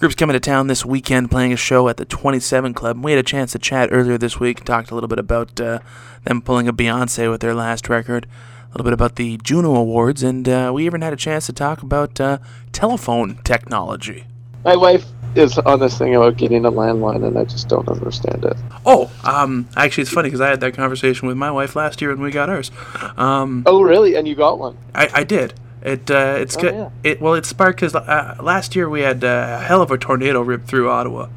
Group's 0.00 0.14
coming 0.14 0.32
to 0.32 0.40
town 0.40 0.66
this 0.68 0.82
weekend 0.82 1.30
playing 1.30 1.52
a 1.52 1.58
show 1.58 1.86
at 1.90 1.98
the 1.98 2.06
27 2.06 2.72
Club. 2.72 3.04
We 3.04 3.12
had 3.12 3.18
a 3.18 3.22
chance 3.22 3.52
to 3.52 3.58
chat 3.58 3.90
earlier 3.92 4.16
this 4.16 4.40
week 4.40 4.64
talked 4.64 4.90
a 4.90 4.94
little 4.94 5.08
bit 5.08 5.18
about 5.18 5.60
uh, 5.60 5.80
them 6.24 6.40
pulling 6.40 6.66
a 6.66 6.72
Beyonce 6.72 7.30
with 7.30 7.42
their 7.42 7.52
last 7.52 7.86
record, 7.90 8.24
a 8.24 8.68
little 8.72 8.84
bit 8.84 8.94
about 8.94 9.16
the 9.16 9.36
Juno 9.42 9.74
Awards, 9.74 10.22
and 10.22 10.48
uh, 10.48 10.70
we 10.74 10.86
even 10.86 11.02
had 11.02 11.12
a 11.12 11.16
chance 11.16 11.44
to 11.46 11.52
talk 11.52 11.82
about 11.82 12.18
uh, 12.18 12.38
telephone 12.72 13.40
technology. 13.44 14.24
My 14.64 14.74
wife 14.74 15.04
is 15.34 15.58
on 15.58 15.80
this 15.80 15.98
thing 15.98 16.14
about 16.14 16.38
getting 16.38 16.64
a 16.64 16.72
landline, 16.72 17.22
and 17.22 17.38
I 17.38 17.44
just 17.44 17.68
don't 17.68 17.86
understand 17.86 18.46
it. 18.46 18.56
Oh, 18.86 19.10
um, 19.22 19.68
actually, 19.76 20.04
it's 20.04 20.12
funny 20.12 20.28
because 20.28 20.40
I 20.40 20.48
had 20.48 20.60
that 20.60 20.72
conversation 20.72 21.28
with 21.28 21.36
my 21.36 21.50
wife 21.50 21.76
last 21.76 22.00
year 22.00 22.08
when 22.08 22.22
we 22.22 22.30
got 22.30 22.48
ours. 22.48 22.70
Um, 23.18 23.64
Oh, 23.66 23.82
really? 23.82 24.14
And 24.14 24.26
you 24.26 24.34
got 24.34 24.58
one? 24.58 24.78
I, 24.94 25.10
I 25.12 25.24
did. 25.24 25.52
It 25.82 26.10
uh, 26.10 26.36
it's 26.38 26.56
Oh, 26.56 26.60
good. 26.60 26.74
yeah. 26.74 26.88
It 27.04 27.20
well, 27.20 27.34
it 27.34 27.46
sparked 27.46 27.80
because 27.80 27.94
uh, 27.94 28.36
last 28.42 28.76
year 28.76 28.88
we 28.88 29.00
had 29.00 29.24
uh, 29.24 29.58
a 29.60 29.64
hell 29.64 29.80
of 29.82 29.90
a 29.90 29.98
tornado 29.98 30.40
rip 30.42 30.66
through 30.66 30.90
Ottawa. 30.90 31.28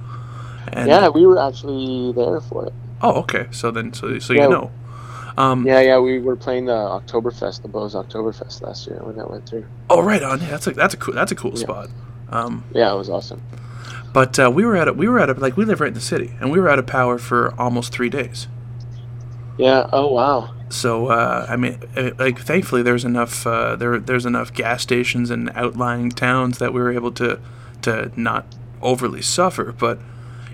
And, 0.71 0.87
yeah, 0.89 1.07
we 1.09 1.25
were 1.25 1.39
actually 1.39 2.11
there 2.13 2.41
for 2.41 2.65
it. 2.65 2.73
Oh, 3.01 3.19
okay. 3.21 3.47
So 3.51 3.69
then, 3.71 3.93
so 3.93 4.19
so 4.19 4.33
Yeah. 4.33 4.43
you 4.43 4.49
know. 4.49 4.71
Um, 5.37 5.65
Yeah, 5.65 5.79
yeah, 5.79 5.99
we 5.99 6.19
were 6.19 6.35
playing 6.35 6.65
the 6.65 6.73
Oktoberfest, 6.73 7.61
the 7.63 7.67
Beau's 7.67 7.95
Oktoberfest 7.95 8.61
last 8.61 8.85
year 8.87 8.99
when 9.01 9.15
that 9.15 9.29
went 9.29 9.47
through. 9.47 9.65
Oh, 9.89 10.01
right 10.01 10.21
on. 10.21 10.41
Yeah, 10.41 10.49
that's 10.51 10.67
a 10.67 10.71
that's 10.71 10.93
a 10.93 10.97
cool 10.97 11.13
that's 11.13 11.31
a 11.31 11.35
cool 11.35 11.51
Yeah. 11.51 11.57
spot. 11.57 11.89
Um, 12.29 12.63
Yeah, 12.73 12.93
it 12.93 12.97
was 12.97 13.09
awesome. 13.09 13.41
but 14.13 14.37
uh, 14.39 14.51
we 14.53 14.65
were 14.65 14.75
at 14.75 14.87
a, 14.87 14.93
we 14.93 15.07
were 15.07 15.19
at 15.19 15.29
a, 15.29 15.33
like 15.33 15.55
we 15.57 15.65
live 15.65 15.79
right 15.81 15.87
in 15.87 15.93
the 15.93 16.01
city, 16.01 16.33
and 16.39 16.51
we 16.51 16.59
were 16.59 16.69
out 16.69 16.79
of 16.79 16.85
power 16.85 17.17
for 17.17 17.53
almost 17.59 17.91
three 17.93 18.09
days. 18.09 18.47
Yeah. 19.57 19.87
Oh, 19.93 20.11
wow. 20.13 20.49
So 20.73 21.07
uh, 21.07 21.45
I 21.49 21.55
mean, 21.55 21.79
uh, 21.95 22.11
like 22.19 22.39
thankfully 22.39 22.83
there's 22.83 23.05
enough 23.05 23.47
uh, 23.47 23.75
there 23.75 23.99
there's 23.99 24.25
enough 24.25 24.53
gas 24.53 24.83
stations 24.83 25.29
and 25.31 25.51
outlying 25.55 26.11
towns 26.11 26.59
that 26.59 26.73
we 26.73 26.81
were 26.81 26.91
able 26.91 27.11
to 27.13 27.39
to 27.83 28.11
not 28.15 28.45
overly 28.81 29.21
suffer. 29.21 29.71
But 29.71 29.99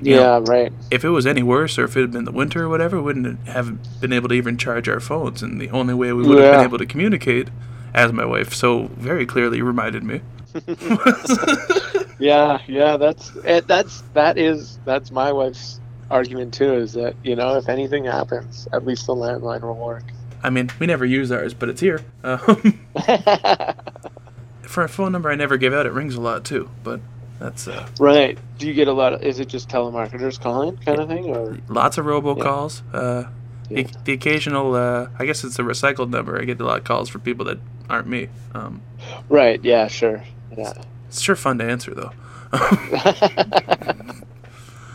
Yeah, 0.01 0.39
know, 0.39 0.39
right. 0.41 0.73
if 0.91 1.05
it 1.05 1.09
was 1.09 1.25
any 1.25 1.43
worse, 1.43 1.77
or 1.79 1.85
if 1.85 1.97
it 1.97 2.01
had 2.01 2.11
been 2.11 2.25
the 2.25 2.31
winter 2.31 2.65
or 2.65 2.69
whatever, 2.69 2.97
we 2.97 3.03
wouldn't 3.03 3.47
have 3.47 3.99
been 4.01 4.13
able 4.13 4.29
to 4.29 4.35
even 4.35 4.57
charge 4.57 4.89
our 4.89 4.99
phones. 4.99 5.43
And 5.43 5.61
the 5.61 5.69
only 5.71 5.93
way 5.93 6.13
we 6.13 6.23
would 6.23 6.39
have 6.39 6.49
been 6.49 6.61
able 6.61 6.77
to 6.79 6.85
communicate, 6.85 7.49
as 7.93 8.13
my 8.13 8.25
wife 8.25 8.53
so 8.53 8.87
very 8.97 9.25
clearly 9.25 9.61
reminded 9.61 10.03
me, 10.03 10.21
Yeah, 12.19 12.59
yeah, 12.67 12.97
that's 12.97 13.35
it, 13.45 13.67
that's 13.67 14.03
that 14.13 14.37
is 14.37 14.79
that's 14.85 15.11
my 15.11 15.31
wife's 15.31 15.81
argument 16.09 16.53
too. 16.53 16.73
Is 16.75 16.93
that 16.93 17.15
you 17.23 17.35
know 17.35 17.55
if 17.57 17.69
anything 17.69 18.05
happens, 18.05 18.67
at 18.73 18.85
least 18.85 19.05
the 19.07 19.15
landline 19.15 19.61
will 19.61 19.75
work. 19.75 20.03
I 20.41 20.49
mean, 20.49 20.69
we 20.79 20.87
never 20.87 21.05
use 21.05 21.31
ours, 21.31 21.53
but 21.53 21.69
it's 21.69 21.81
here. 21.81 22.01
Um, 22.23 22.79
for 24.61 24.83
a 24.83 24.89
phone 24.89 25.11
number 25.11 25.29
I 25.31 25.35
never 25.35 25.57
give 25.57 25.73
out, 25.73 25.85
it 25.85 25.91
rings 25.93 26.15
a 26.15 26.21
lot 26.21 26.45
too. 26.45 26.69
But 26.83 26.99
that's 27.39 27.67
uh, 27.67 27.87
right. 27.99 28.37
Do 28.57 28.67
you 28.67 28.73
get 28.73 28.87
a 28.87 28.93
lot 28.93 29.13
of? 29.13 29.21
Is 29.23 29.39
it 29.39 29.47
just 29.47 29.69
telemarketers 29.69 30.39
calling 30.39 30.77
kind 30.77 30.99
of 30.99 31.07
thing, 31.07 31.25
or 31.25 31.57
lots 31.67 31.97
of 31.97 32.05
robocalls. 32.05 32.81
Uh, 32.93 33.29
Yeah. 33.69 33.83
the, 33.83 33.93
the 34.05 34.13
occasional, 34.13 34.73
uh, 34.75 35.07
I 35.19 35.25
guess 35.25 35.43
it's 35.43 35.59
a 35.59 35.61
recycled 35.63 36.09
number. 36.09 36.39
I 36.41 36.45
get 36.45 36.59
a 36.59 36.65
lot 36.65 36.79
of 36.79 36.83
calls 36.85 37.07
for 37.09 37.19
people 37.19 37.45
that 37.45 37.59
aren't 37.89 38.07
me. 38.07 38.29
Um, 38.55 38.81
right? 39.29 39.63
Yeah, 39.63 39.87
sure. 39.87 40.23
Yeah. 40.57 40.73
it's 41.07 41.21
sure 41.21 41.35
fun 41.35 41.57
to 41.59 41.63
answer 41.65 41.93
though. 41.93 42.11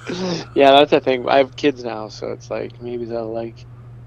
yeah, 0.54 0.72
that's 0.72 0.90
the 0.90 1.00
thing. 1.00 1.28
I 1.28 1.38
have 1.38 1.56
kids 1.56 1.84
now, 1.84 2.08
so 2.08 2.32
it's 2.32 2.50
like 2.50 2.80
maybe 2.80 3.04
they'll 3.04 3.32
like 3.32 3.64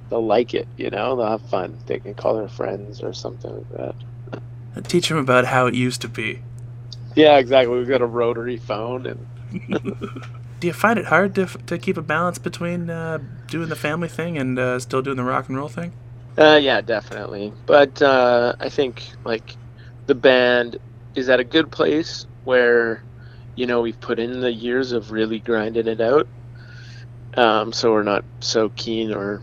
they'll 0.09 0.25
like 0.25 0.53
it. 0.53 0.67
You 0.77 0.89
know, 0.89 1.15
they'll 1.15 1.29
have 1.29 1.49
fun. 1.49 1.77
They 1.85 1.99
can 1.99 2.13
call 2.13 2.35
their 2.35 2.47
friends 2.47 3.01
or 3.01 3.13
something 3.13 3.51
like 3.51 3.69
that. 4.73 4.83
Teach 4.87 5.09
them 5.09 5.17
about 5.17 5.45
how 5.45 5.65
it 5.67 5.73
used 5.73 6.01
to 6.01 6.07
be. 6.07 6.41
Yeah, 7.15 7.37
exactly. 7.37 7.75
We've 7.75 7.87
got 7.87 8.01
a 8.01 8.05
rotary 8.05 8.57
phone, 8.57 9.07
and 9.07 9.27
Do 10.59 10.67
you 10.67 10.73
find 10.73 10.97
it 10.97 11.05
hard 11.05 11.35
to, 11.35 11.45
to 11.45 11.77
keep 11.77 11.97
a 11.97 12.01
balance 12.01 12.39
between 12.39 12.89
uh, 12.89 13.19
doing 13.47 13.69
the 13.69 13.75
family 13.75 14.07
thing 14.07 14.37
and 14.37 14.57
uh, 14.57 14.79
still 14.79 15.01
doing 15.01 15.17
the 15.17 15.23
rock 15.23 15.47
and 15.49 15.57
roll 15.57 15.67
thing? 15.67 15.93
uh, 16.37 16.59
yeah, 16.61 16.81
definitely. 16.81 17.53
But 17.65 18.01
uh, 18.01 18.55
I 18.59 18.69
think 18.69 19.03
like 19.23 19.55
the 20.05 20.15
band 20.15 20.77
is 21.15 21.29
at 21.29 21.39
a 21.39 21.43
good 21.43 21.71
place 21.71 22.25
where 22.43 23.03
you 23.57 23.65
know 23.65 23.81
we've 23.81 23.99
put 23.99 24.19
in 24.19 24.39
the 24.39 24.53
years 24.53 24.93
of 24.93 25.11
really 25.11 25.39
grinding 25.39 25.87
it 25.87 25.99
out. 25.99 26.27
Um, 27.33 27.73
so 27.73 27.91
we're 27.91 28.03
not 28.03 28.23
so 28.39 28.69
keen 28.69 29.13
or 29.13 29.41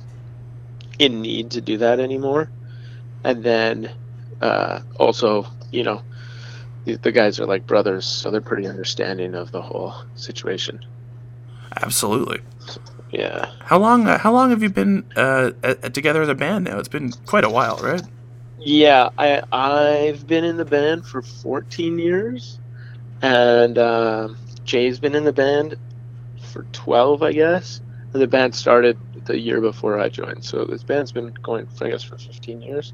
in 0.98 1.20
need 1.20 1.50
to 1.50 1.61
do 1.61 1.77
that 1.79 2.00
anymore. 2.00 2.50
And 3.22 3.44
then 3.44 3.90
uh, 4.40 4.81
also, 4.98 5.46
you 5.70 5.83
know, 5.83 6.03
the, 6.85 6.96
the 6.96 7.12
guys 7.12 7.40
are 7.40 7.46
like 7.46 7.66
brothers, 7.66 8.07
so 8.07 8.31
they're 8.31 8.40
pretty 8.40 8.66
understanding 8.66 9.35
of 9.35 9.53
the 9.53 9.62
whole 9.62 9.94
situation. 10.14 10.85
Absolutely. 11.83 12.40
Yeah. 13.11 13.50
How 13.61 13.79
long? 13.79 14.07
Uh, 14.07 14.18
how 14.18 14.33
long 14.33 14.50
have 14.50 14.62
you 14.62 14.70
been 14.70 15.05
uh, 15.16 15.53
uh, 15.62 15.74
together 15.74 16.22
as 16.22 16.29
a 16.29 16.35
band 16.35 16.64
now? 16.64 16.79
It's 16.79 16.88
been 16.88 17.12
quite 17.27 17.44
a 17.44 17.50
while, 17.50 17.79
right? 17.79 18.03
Yeah, 18.59 19.11
I 19.18 19.42
I've 19.53 20.27
been 20.27 20.44
in 20.44 20.57
the 20.57 20.64
band 20.64 21.07
for 21.07 21.22
14 21.22 21.98
years, 21.98 22.59
and 23.24 23.78
um 23.78 24.37
Jay's 24.64 24.98
been 24.98 25.14
in 25.14 25.24
the 25.24 25.32
band 25.32 25.76
for 26.52 26.64
12, 26.72 27.22
I 27.22 27.32
guess. 27.32 27.80
The 28.12 28.26
band 28.26 28.54
started 28.54 28.96
the 29.26 29.38
year 29.38 29.60
before 29.60 29.98
I 29.98 30.08
joined, 30.08 30.44
so 30.44 30.64
this 30.64 30.83
band's 30.83 31.10
been 31.12 31.33
going, 31.42 31.66
I 31.81 31.90
guess, 31.90 32.02
for 32.02 32.16
15 32.16 32.62
years. 32.62 32.92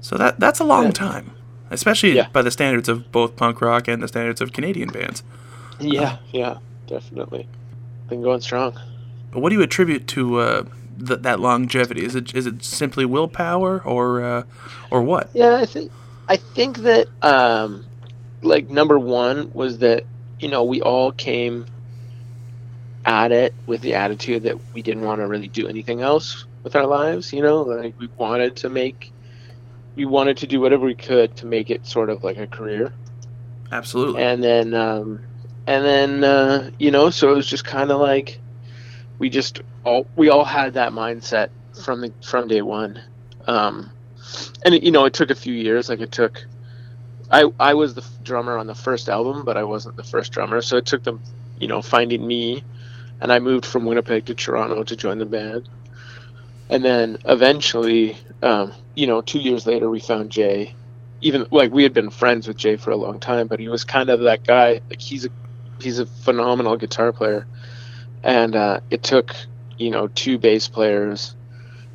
So 0.00 0.16
that 0.16 0.40
that's 0.40 0.60
a 0.60 0.64
long 0.64 0.86
Yeah. 0.86 0.90
time, 0.92 1.30
especially 1.70 2.12
Yeah. 2.16 2.28
by 2.32 2.42
the 2.42 2.50
standards 2.50 2.88
of 2.88 3.10
both 3.12 3.36
punk 3.36 3.60
rock 3.60 3.88
and 3.88 4.02
the 4.02 4.08
standards 4.08 4.40
of 4.40 4.52
Canadian 4.52 4.88
bands. 4.88 5.22
Yeah, 5.80 6.16
yeah, 6.32 6.58
definitely. 6.86 7.46
Been 8.08 8.22
going 8.22 8.40
strong. 8.40 8.78
But 9.30 9.40
what 9.40 9.50
do 9.50 9.56
you 9.56 9.62
attribute 9.62 10.06
to 10.08 10.38
uh, 10.40 10.62
th- 11.06 11.20
that 11.20 11.40
longevity? 11.40 12.04
Is 12.04 12.14
it 12.14 12.34
is 12.34 12.46
it 12.46 12.62
simply 12.64 13.04
willpower 13.04 13.82
or 13.84 14.22
uh, 14.24 14.42
or 14.90 15.02
what? 15.02 15.28
Yeah, 15.34 15.56
I 15.56 15.66
think 15.66 15.90
I 16.28 16.36
think 16.36 16.78
that 16.78 17.08
um, 17.22 17.84
like 18.42 18.68
number 18.70 18.98
one 18.98 19.50
was 19.52 19.78
that 19.78 20.04
you 20.38 20.48
know 20.48 20.64
we 20.64 20.80
all 20.82 21.12
came 21.12 21.66
at 23.04 23.30
it 23.32 23.54
with 23.66 23.80
the 23.82 23.94
attitude 23.94 24.42
that 24.42 24.58
we 24.74 24.82
didn't 24.82 25.04
want 25.04 25.20
to 25.20 25.26
really 25.26 25.48
do 25.48 25.68
anything 25.68 26.02
else 26.02 26.44
with 26.62 26.74
our 26.74 26.86
lives. 26.86 27.32
You 27.32 27.42
know, 27.42 27.62
like 27.62 27.98
we 27.98 28.08
wanted 28.16 28.56
to 28.56 28.68
make 28.68 29.12
we 29.94 30.04
wanted 30.04 30.38
to 30.38 30.46
do 30.46 30.60
whatever 30.60 30.84
we 30.84 30.94
could 30.94 31.36
to 31.36 31.46
make 31.46 31.70
it 31.70 31.86
sort 31.86 32.10
of 32.10 32.22
like 32.24 32.36
a 32.36 32.46
career. 32.46 32.92
Absolutely. 33.72 34.22
And 34.22 34.42
then 34.42 34.74
um, 34.74 35.20
and 35.66 35.84
then 35.84 36.24
uh, 36.24 36.70
you 36.78 36.90
know, 36.90 37.10
so 37.10 37.32
it 37.32 37.36
was 37.36 37.46
just 37.46 37.64
kind 37.64 37.90
of 37.90 38.00
like 38.00 38.40
we 39.18 39.30
just 39.30 39.62
all 39.84 40.06
we 40.16 40.28
all 40.28 40.44
had 40.44 40.74
that 40.74 40.92
mindset 40.92 41.50
from 41.84 42.00
the 42.00 42.12
from 42.22 42.48
day 42.48 42.62
one. 42.62 43.00
Um, 43.46 43.90
and 44.64 44.74
it, 44.74 44.82
you 44.82 44.90
know, 44.90 45.04
it 45.04 45.14
took 45.14 45.30
a 45.30 45.34
few 45.34 45.54
years. 45.54 45.88
Like 45.88 46.00
it 46.00 46.12
took, 46.12 46.44
I 47.30 47.44
I 47.58 47.74
was 47.74 47.94
the 47.94 48.04
drummer 48.22 48.58
on 48.58 48.66
the 48.66 48.74
first 48.74 49.08
album, 49.08 49.44
but 49.44 49.56
I 49.56 49.64
wasn't 49.64 49.96
the 49.96 50.04
first 50.04 50.32
drummer. 50.32 50.60
So 50.62 50.76
it 50.76 50.86
took 50.86 51.02
them, 51.02 51.20
you 51.58 51.68
know, 51.68 51.82
finding 51.82 52.26
me, 52.26 52.64
and 53.20 53.32
I 53.32 53.38
moved 53.38 53.66
from 53.66 53.84
Winnipeg 53.84 54.26
to 54.26 54.34
Toronto 54.34 54.82
to 54.84 54.96
join 54.96 55.18
the 55.18 55.26
band. 55.26 55.68
And 56.68 56.84
then 56.84 57.18
eventually, 57.24 58.16
um, 58.42 58.72
you 58.94 59.06
know, 59.06 59.20
two 59.20 59.38
years 59.38 59.66
later, 59.66 59.88
we 59.88 60.00
found 60.00 60.30
Jay. 60.30 60.74
Even 61.20 61.46
like 61.50 61.72
we 61.72 61.82
had 61.82 61.94
been 61.94 62.10
friends 62.10 62.46
with 62.46 62.56
Jay 62.56 62.76
for 62.76 62.90
a 62.90 62.96
long 62.96 63.18
time, 63.18 63.46
but 63.46 63.58
he 63.58 63.68
was 63.68 63.84
kind 63.84 64.10
of 64.10 64.20
that 64.20 64.44
guy. 64.44 64.80
Like 64.88 65.00
he's 65.00 65.24
a 65.24 65.30
he's 65.80 65.98
a 65.98 66.06
phenomenal 66.06 66.76
guitar 66.76 67.12
player, 67.12 67.46
and 68.22 68.54
uh, 68.54 68.80
it 68.90 69.02
took 69.02 69.34
you 69.78 69.90
know 69.90 70.08
two 70.08 70.38
bass 70.38 70.68
players 70.68 71.34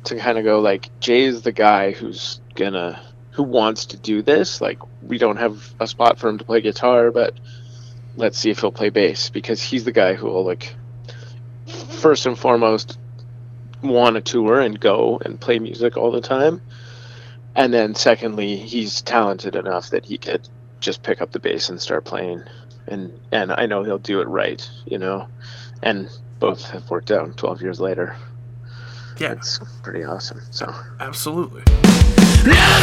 to 0.04 0.18
kind 0.18 0.38
of 0.38 0.44
go 0.44 0.60
like 0.60 0.90
Jay's 1.00 1.42
the 1.42 1.52
guy 1.52 1.92
who's 1.92 2.40
gonna 2.54 3.00
who 3.32 3.42
wants 3.42 3.86
to 3.86 3.96
do 3.96 4.22
this. 4.22 4.60
Like 4.60 4.78
we 5.02 5.18
don't 5.18 5.36
have 5.36 5.74
a 5.80 5.86
spot 5.86 6.18
for 6.18 6.28
him 6.28 6.38
to 6.38 6.44
play 6.44 6.60
guitar, 6.60 7.10
but 7.10 7.34
let's 8.16 8.38
see 8.38 8.50
if 8.50 8.60
he'll 8.60 8.72
play 8.72 8.90
bass 8.90 9.30
because 9.30 9.62
he's 9.62 9.84
the 9.84 9.92
guy 9.92 10.14
who 10.14 10.26
will 10.26 10.44
like 10.44 10.74
first 12.00 12.26
and 12.26 12.38
foremost 12.38 12.98
want 13.82 14.14
to 14.14 14.20
tour 14.20 14.60
and 14.60 14.78
go 14.78 15.20
and 15.24 15.40
play 15.40 15.58
music 15.58 15.96
all 15.96 16.10
the 16.10 16.20
time. 16.20 16.60
And 17.54 17.72
then 17.72 17.94
secondly, 17.94 18.56
he's 18.56 19.02
talented 19.02 19.56
enough 19.56 19.90
that 19.90 20.06
he 20.06 20.18
could 20.18 20.48
just 20.80 21.02
pick 21.02 21.20
up 21.20 21.32
the 21.32 21.38
bass 21.38 21.68
and 21.68 21.80
start 21.80 22.04
playing. 22.04 22.42
And 22.86 23.18
and 23.30 23.52
I 23.52 23.66
know 23.66 23.82
he'll 23.82 23.98
do 23.98 24.20
it 24.20 24.28
right, 24.28 24.68
you 24.86 24.98
know. 24.98 25.28
And 25.82 26.08
both 26.38 26.70
have 26.70 26.90
worked 26.90 27.10
out 27.10 27.36
12 27.36 27.62
years 27.62 27.80
later. 27.80 28.16
Yeah. 29.18 29.32
It's 29.32 29.60
pretty 29.82 30.04
awesome. 30.04 30.40
So 30.50 30.74
Absolutely. 31.00 31.62
Riches 32.44 32.82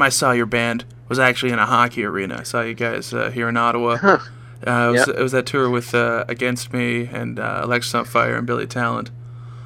time 0.00 0.06
I 0.06 0.08
saw 0.10 0.32
your 0.32 0.46
band 0.46 0.84
was 1.08 1.18
actually 1.18 1.52
in 1.52 1.58
a 1.58 1.66
hockey 1.66 2.04
arena. 2.04 2.38
I 2.40 2.42
saw 2.44 2.62
you 2.62 2.74
guys 2.74 3.12
uh, 3.12 3.30
here 3.30 3.48
in 3.48 3.56
Ottawa. 3.56 3.96
Huh. 4.00 4.18
Uh, 4.66 4.88
it, 4.88 4.92
was, 4.92 5.06
Yep. 5.08 5.16
it 5.16 5.22
was 5.22 5.32
that 5.32 5.46
tour 5.46 5.70
with 5.70 5.94
uh, 5.94 6.24
Against 6.28 6.70
Me 6.74 7.06
and 7.10 7.38
uh, 7.38 7.62
Alexisonfire 7.64 8.36
and 8.36 8.46
Billy 8.46 8.66
Talent. 8.66 9.10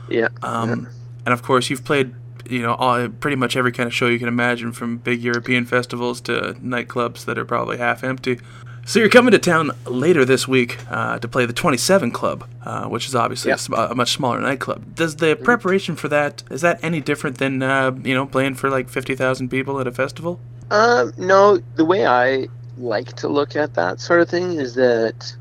Yeah. 0.09 0.29
Um, 0.43 0.87
And 1.27 1.33
of 1.33 1.43
course, 1.43 1.69
you've 1.69 1.85
played, 1.85 2.15
you 2.49 2.63
know, 2.63 2.75
all, 2.75 3.09
pretty 3.09 3.37
much 3.37 3.57
every 3.57 3.73
kind 3.73 3.89
of 3.89 3.93
show 3.95 4.07
you 4.07 4.21
can 4.21 4.29
imagine, 4.29 4.71
from 4.71 4.99
big 4.99 5.21
European 5.21 5.65
festivals 5.65 6.21
to 6.23 6.55
nightclubs 6.63 7.25
that 7.25 7.39
are 7.39 7.45
probably 7.45 7.79
half 7.79 8.05
empty. 8.05 8.39
So 8.87 9.01
you're 9.01 9.09
coming 9.09 9.33
to 9.33 9.39
town 9.39 9.71
later 9.87 10.27
this 10.27 10.47
week 10.47 10.79
uh, 10.91 11.19
to 11.19 11.27
play 11.27 11.47
the 11.47 11.55
27 11.55 12.11
Club, 12.11 12.47
uh, 12.65 12.87
which 12.87 13.07
is 13.07 13.15
obviously 13.15 13.51
a 13.51 13.57
sm- 13.57 13.75
a, 13.75 13.95
much 13.95 14.13
smaller 14.13 14.41
nightclub. 14.41 14.95
Does 14.95 15.17
the 15.17 15.37
preparation 15.37 15.97
for 15.97 16.09
that 16.09 16.43
is 16.51 16.61
that 16.61 16.85
any 16.85 17.01
different 17.01 17.39
than 17.39 17.63
uh, 17.63 17.93
you 18.03 18.15
know 18.15 18.27
playing 18.27 18.57
for 18.57 18.69
like 18.69 18.91
50,000 18.91 19.49
people 19.49 19.81
at 19.81 19.87
a 19.87 19.93
festival? 19.93 20.39
Um, 20.71 21.15
no, 21.17 21.59
the 21.77 21.85
way 21.85 22.07
I 22.07 22.49
like 22.77 23.15
to 23.17 23.29
look 23.29 23.57
at 23.57 23.75
that 23.75 24.01
sort 24.01 24.21
of 24.21 24.29
thing 24.29 24.59
is 24.59 24.75
that, 24.75 25.35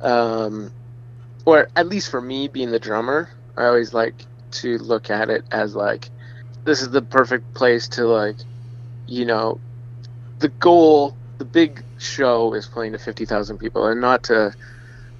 um, 0.00 0.72
or 1.44 1.68
at 1.76 1.86
least 1.86 2.10
for 2.10 2.20
me 2.20 2.48
being 2.48 2.72
the 2.72 2.80
drummer, 2.80 3.30
I 3.56 3.66
always 3.66 3.94
like 3.94 4.14
to 4.52 4.78
look 4.78 5.10
at 5.10 5.30
it 5.30 5.44
as 5.52 5.76
like, 5.76 6.08
this 6.64 6.82
is 6.82 6.90
the 6.90 7.02
perfect 7.02 7.54
place 7.54 7.86
to 7.88 8.06
like, 8.06 8.36
you 9.06 9.24
know, 9.24 9.60
the 10.40 10.48
goal, 10.48 11.16
the 11.38 11.44
big 11.44 11.84
show 11.98 12.54
is 12.54 12.66
playing 12.66 12.92
to 12.92 12.98
50,000 12.98 13.58
people 13.58 13.86
and 13.86 14.00
not 14.00 14.24
to, 14.24 14.54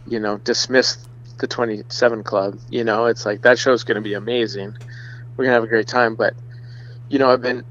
you 0.07 0.21
know, 0.21 0.39
dismiss 0.39 0.99
the 1.39 1.47
27 1.47 2.23
club. 2.23 2.59
You 2.71 2.85
know, 2.85 3.07
it's 3.07 3.27
like 3.27 3.43
that 3.43 3.59
show's 3.59 3.85
going 3.85 3.97
to 3.97 4.01
be 4.01 4.15
amazing. 4.15 4.77
We're 5.37 5.45
going 5.45 5.51
to 5.51 5.55
have 5.55 5.65
a 5.65 5.69
great 5.69 5.89
time. 5.89 6.15
But, 6.15 6.35
you 7.09 7.19
know, 7.19 7.31
I've 7.31 7.43
been 7.43 7.65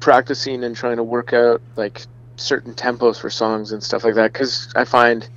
practicing 0.00 0.64
and 0.64 0.76
trying 0.76 0.96
to 0.96 1.04
work 1.04 1.32
out 1.32 1.62
like 1.76 2.02
certain 2.36 2.74
tempos 2.74 3.20
for 3.20 3.30
songs 3.30 3.72
and 3.72 3.82
stuff 3.82 4.04
like 4.04 4.14
that 4.14 4.32
because 4.32 4.72
I 4.74 4.84
find, 4.84 5.28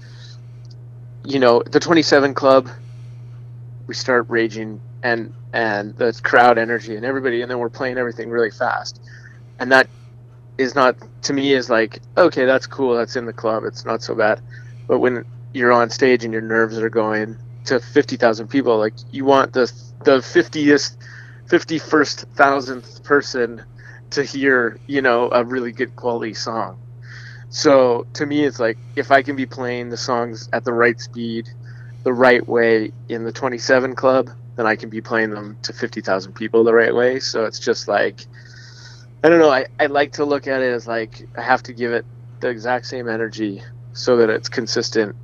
you 1.24 1.39
know, 1.39 1.62
the 1.64 1.80
27 1.80 2.34
club, 2.34 2.70
we 3.88 3.93
start 3.93 4.26
raging 4.30 4.82
and 5.03 5.34
and 5.53 5.95
the 5.97 6.20
crowd 6.24 6.58
energy 6.58 6.95
and 6.95 7.06
everybody, 7.06 7.41
and 7.41 7.49
then 7.49 7.60
we're 7.60 7.70
playing 7.70 7.97
everything 7.97 8.30
really 8.30 8.51
fast, 8.51 8.99
and 9.60 9.72
that 9.72 9.88
is 10.58 10.76
not 10.76 10.95
to 11.24 11.34
me 11.34 11.53
is 11.53 11.70
like 11.70 11.99
okay, 12.18 12.45
that's 12.45 12.68
cool, 12.68 12.95
that's 12.95 13.16
in 13.16 13.26
the 13.26 13.34
club, 13.34 13.64
it's 13.64 13.86
not 13.86 14.01
so 14.01 14.16
bad, 14.16 14.41
but 14.88 14.99
when 14.99 15.26
you're 15.53 15.72
on 15.72 15.89
stage 15.89 16.24
and 16.24 16.34
your 16.34 16.41
nerves 16.41 16.78
are 16.78 16.89
going 16.89 17.38
to 17.66 17.80
50,000 17.80 18.47
people, 18.47 18.78
like 18.78 18.93
you 19.12 19.26
want 19.26 19.53
the 19.53 19.72
the 20.03 20.18
50th, 20.18 20.95
51st 21.47 22.26
thousandth 22.36 23.03
person 23.03 23.64
to 24.12 24.24
hear, 24.24 24.80
you 24.88 25.01
know, 25.01 25.30
a 25.32 25.43
really 25.43 25.72
good 25.72 25.95
quality 25.95 26.34
song. 26.34 26.78
So 27.49 28.06
to 28.14 28.26
me, 28.26 28.43
it's 28.43 28.60
like 28.60 28.78
if 28.95 29.12
I 29.12 29.22
can 29.24 29.36
be 29.36 29.45
playing 29.45 29.89
the 29.89 29.97
songs 29.97 30.49
at 30.53 30.64
the 30.64 30.74
right 30.74 30.99
speed, 30.99 31.49
the 32.03 32.14
right 32.14 32.47
way 32.47 32.91
in 33.10 33.24
the 33.24 33.32
27 33.32 33.95
club, 33.95 34.30
then 34.56 34.68
I 34.68 34.76
can 34.76 34.89
be 34.89 35.01
playing 35.01 35.32
them 35.32 35.58
to 35.64 35.74
50,000 35.74 36.34
people 36.34 36.64
the 36.64 36.74
right 36.74 36.93
way. 36.93 37.20
So 37.20 37.45
it's 37.45 37.60
just 37.60 37.88
like, 37.88 38.26
I 39.26 39.30
don't 39.30 39.39
know. 39.39 39.49
I, 39.49 39.65
I 39.80 39.88
like 39.88 40.11
to 40.13 40.23
look 40.26 40.45
at 40.45 40.61
it 40.61 40.71
as 40.71 40.86
like 40.86 41.28
I 41.36 41.41
have 41.41 41.63
to 41.63 41.73
give 41.73 41.91
it 41.91 42.05
the 42.41 42.49
exact 42.49 42.86
same 42.86 43.09
energy 43.09 43.63
so 43.93 44.17
that 44.17 44.30
it's 44.30 44.49
consistent, 44.49 45.15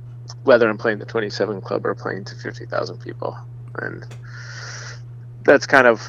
whether 0.42 0.68
I'm 0.68 0.76
playing 0.76 0.98
the 0.98 1.04
27 1.04 1.60
club 1.60 1.86
or 1.86 1.94
playing 1.94 2.24
to 2.24 2.34
50,000 2.34 2.98
people. 2.98 3.38
And 3.78 4.04
that's 5.44 5.66
kind 5.66 5.86
of, 5.86 6.04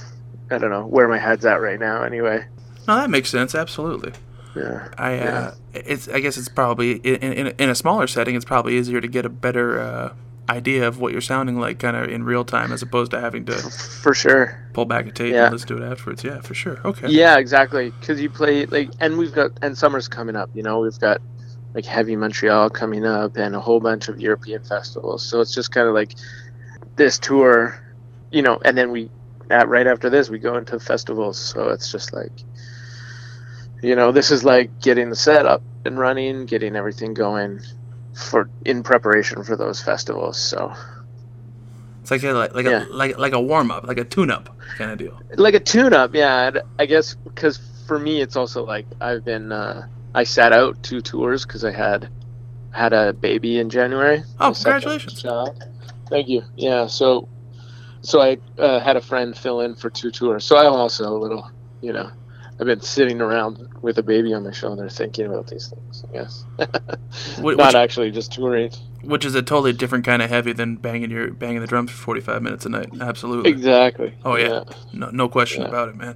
I 0.49 0.57
don't 0.57 0.71
know, 0.71 0.87
where 0.87 1.07
my 1.07 1.19
head's 1.19 1.45
at 1.45 1.61
right 1.61 1.79
now 1.79 2.01
anyway. 2.01 2.43
No, 2.87 2.95
that 2.95 3.11
makes 3.11 3.29
sense. 3.29 3.53
Absolutely. 3.53 4.13
Yeah. 4.55 4.87
I 4.97 5.19
uh, 5.19 5.53
Yeah. 5.75 5.81
it's 5.85 6.07
I 6.07 6.19
guess 6.19 6.35
it's 6.35 6.49
probably 6.49 6.93
in, 6.93 7.15
in 7.33 7.47
in 7.59 7.69
a 7.69 7.75
smaller 7.75 8.07
setting. 8.07 8.33
It's 8.33 8.43
probably 8.43 8.75
easier 8.75 9.01
to 9.01 9.07
get 9.07 9.23
a 9.23 9.29
better 9.29 9.79
uh, 9.79 10.13
idea 10.49 10.87
of 10.87 10.99
what 10.99 11.11
you're 11.11 11.21
sounding 11.21 11.57
like, 11.59 11.79
kind 11.79 11.95
of 11.95 12.09
in 12.09 12.23
real 12.23 12.43
time, 12.43 12.71
as 12.71 12.81
opposed 12.81 13.11
to 13.11 13.19
having 13.19 13.45
to 13.45 13.53
For 13.53 14.13
sure. 14.13 14.59
pull 14.73 14.85
back 14.85 15.07
a 15.07 15.11
tape 15.11 15.33
Yeah. 15.33 15.45
and 15.45 15.53
listen 15.53 15.69
to 15.69 15.77
it 15.83 15.89
afterwards. 15.91 16.23
Yeah, 16.23 16.41
for 16.41 16.53
sure. 16.53 16.79
Okay. 16.83 17.07
Yeah, 17.09 17.37
exactly. 17.37 17.91
Because 17.99 18.21
you 18.21 18.29
play 18.29 18.65
like, 18.65 18.89
and 18.99 19.17
we've 19.17 19.33
got 19.33 19.51
and 19.61 19.77
summer's 19.77 20.07
coming 20.07 20.35
up. 20.35 20.49
You 20.53 20.63
know, 20.63 20.79
we've 20.79 20.99
got 20.99 21.21
like 21.73 21.85
Heavy 21.85 22.15
Montreal 22.15 22.69
coming 22.69 23.05
up 23.05 23.37
and 23.37 23.55
a 23.55 23.59
whole 23.59 23.79
bunch 23.79 24.09
of 24.09 24.19
European 24.19 24.63
festivals. 24.63 25.25
So 25.25 25.39
it's 25.41 25.53
just 25.53 25.71
kind 25.71 25.87
of 25.87 25.93
like 25.93 26.13
this 26.97 27.17
tour, 27.17 27.79
you 28.31 28.41
know, 28.41 28.59
and 28.65 28.77
then 28.77 28.91
we 28.91 29.09
at 29.49 29.67
right 29.67 29.87
after 29.87 30.09
this 30.09 30.29
we 30.29 30.39
go 30.39 30.57
into 30.57 30.79
festivals. 30.79 31.37
So 31.39 31.69
it's 31.69 31.91
just 31.91 32.13
like, 32.13 32.31
you 33.81 33.95
know, 33.95 34.11
this 34.11 34.29
is 34.31 34.43
like 34.43 34.81
getting 34.81 35.09
the 35.09 35.15
set 35.15 35.45
up 35.45 35.61
and 35.85 35.97
running, 35.97 36.45
getting 36.45 36.75
everything 36.75 37.13
going 37.13 37.61
for 38.13 38.49
in 38.65 38.83
preparation 38.83 39.43
for 39.43 39.55
those 39.55 39.81
festivals. 39.81 40.37
So 40.37 40.73
It's 42.01 42.11
like 42.11 42.23
a, 42.23 42.31
like 42.33 42.53
like 42.55 42.65
Yeah. 42.65 42.85
a 42.85 42.93
like 42.93 43.17
like 43.17 43.33
a 43.33 43.41
warm 43.41 43.71
up, 43.71 43.85
like 43.85 43.97
a 43.97 44.03
tune 44.03 44.29
up 44.31 44.55
kind 44.77 44.91
of 44.91 44.97
deal. 44.97 45.19
like 45.37 45.53
a 45.53 45.59
tune-up 45.59 46.15
yeah 46.15 46.47
and 46.47 46.61
i 46.79 46.85
guess 46.87 47.15
because 47.23 47.59
for 47.87 47.99
me 47.99 48.21
it's 48.21 48.35
also 48.35 48.65
like 48.65 48.87
i've 49.01 49.23
been 49.23 49.51
uh 49.51 49.85
i 50.15 50.23
sat 50.23 50.51
out 50.51 50.81
two 50.81 50.99
tours 50.99 51.45
because 51.45 51.63
i 51.63 51.71
had 51.71 52.09
had 52.71 52.91
a 52.93 53.13
baby 53.13 53.59
in 53.59 53.69
january 53.69 54.23
Oh, 54.39 54.51
congratulations. 54.53 55.23
thank 56.09 56.27
you 56.27 56.41
yeah 56.55 56.87
so 56.87 57.29
so 58.01 58.19
i 58.21 58.37
uh, 58.57 58.79
had 58.79 58.95
a 58.97 59.01
friend 59.01 59.37
fill 59.37 59.61
in 59.61 59.75
for 59.75 59.89
two 59.91 60.09
tours 60.11 60.43
so 60.43 60.57
i'm 60.57 60.73
also 60.73 61.05
a 61.15 61.19
little 61.19 61.47
you 61.81 61.93
know 61.93 62.09
i've 62.63 62.67
been 62.67 62.81
sitting 62.81 63.19
around 63.21 63.67
with 63.81 63.97
a 63.97 64.03
baby 64.03 64.33
on 64.33 64.43
my 64.43 64.51
shoulder 64.51 64.87
thinking 64.89 65.25
about 65.25 65.47
these 65.47 65.67
things 65.67 66.03
i 66.09 66.13
guess 66.13 66.45
not 67.37 67.43
which- 67.43 67.59
actually 67.59 68.09
just 68.11 68.31
touring 68.31 68.71
Which 69.03 69.25
is 69.25 69.35
a 69.35 69.41
totally 69.41 69.73
different 69.73 70.05
kind 70.05 70.21
of 70.21 70.29
heavy 70.29 70.53
than 70.53 70.77
banging 70.77 71.11
your 71.11 71.31
banging 71.33 71.59
the 71.61 71.67
drums 71.67 71.91
for 71.91 71.97
45 71.97 72.41
minutes 72.41 72.65
a 72.65 72.69
night. 72.69 72.89
Absolutely. 73.01 73.49
exactly 73.51 74.13
Oh 74.23 74.35
yeah, 74.37 74.47
Yeah. 74.47 74.63
no 74.93 75.09
no 75.11 75.27
question 75.29 75.61
Yeah. 75.63 75.67
about 75.67 75.89
it, 75.89 75.95
man. 75.97 76.15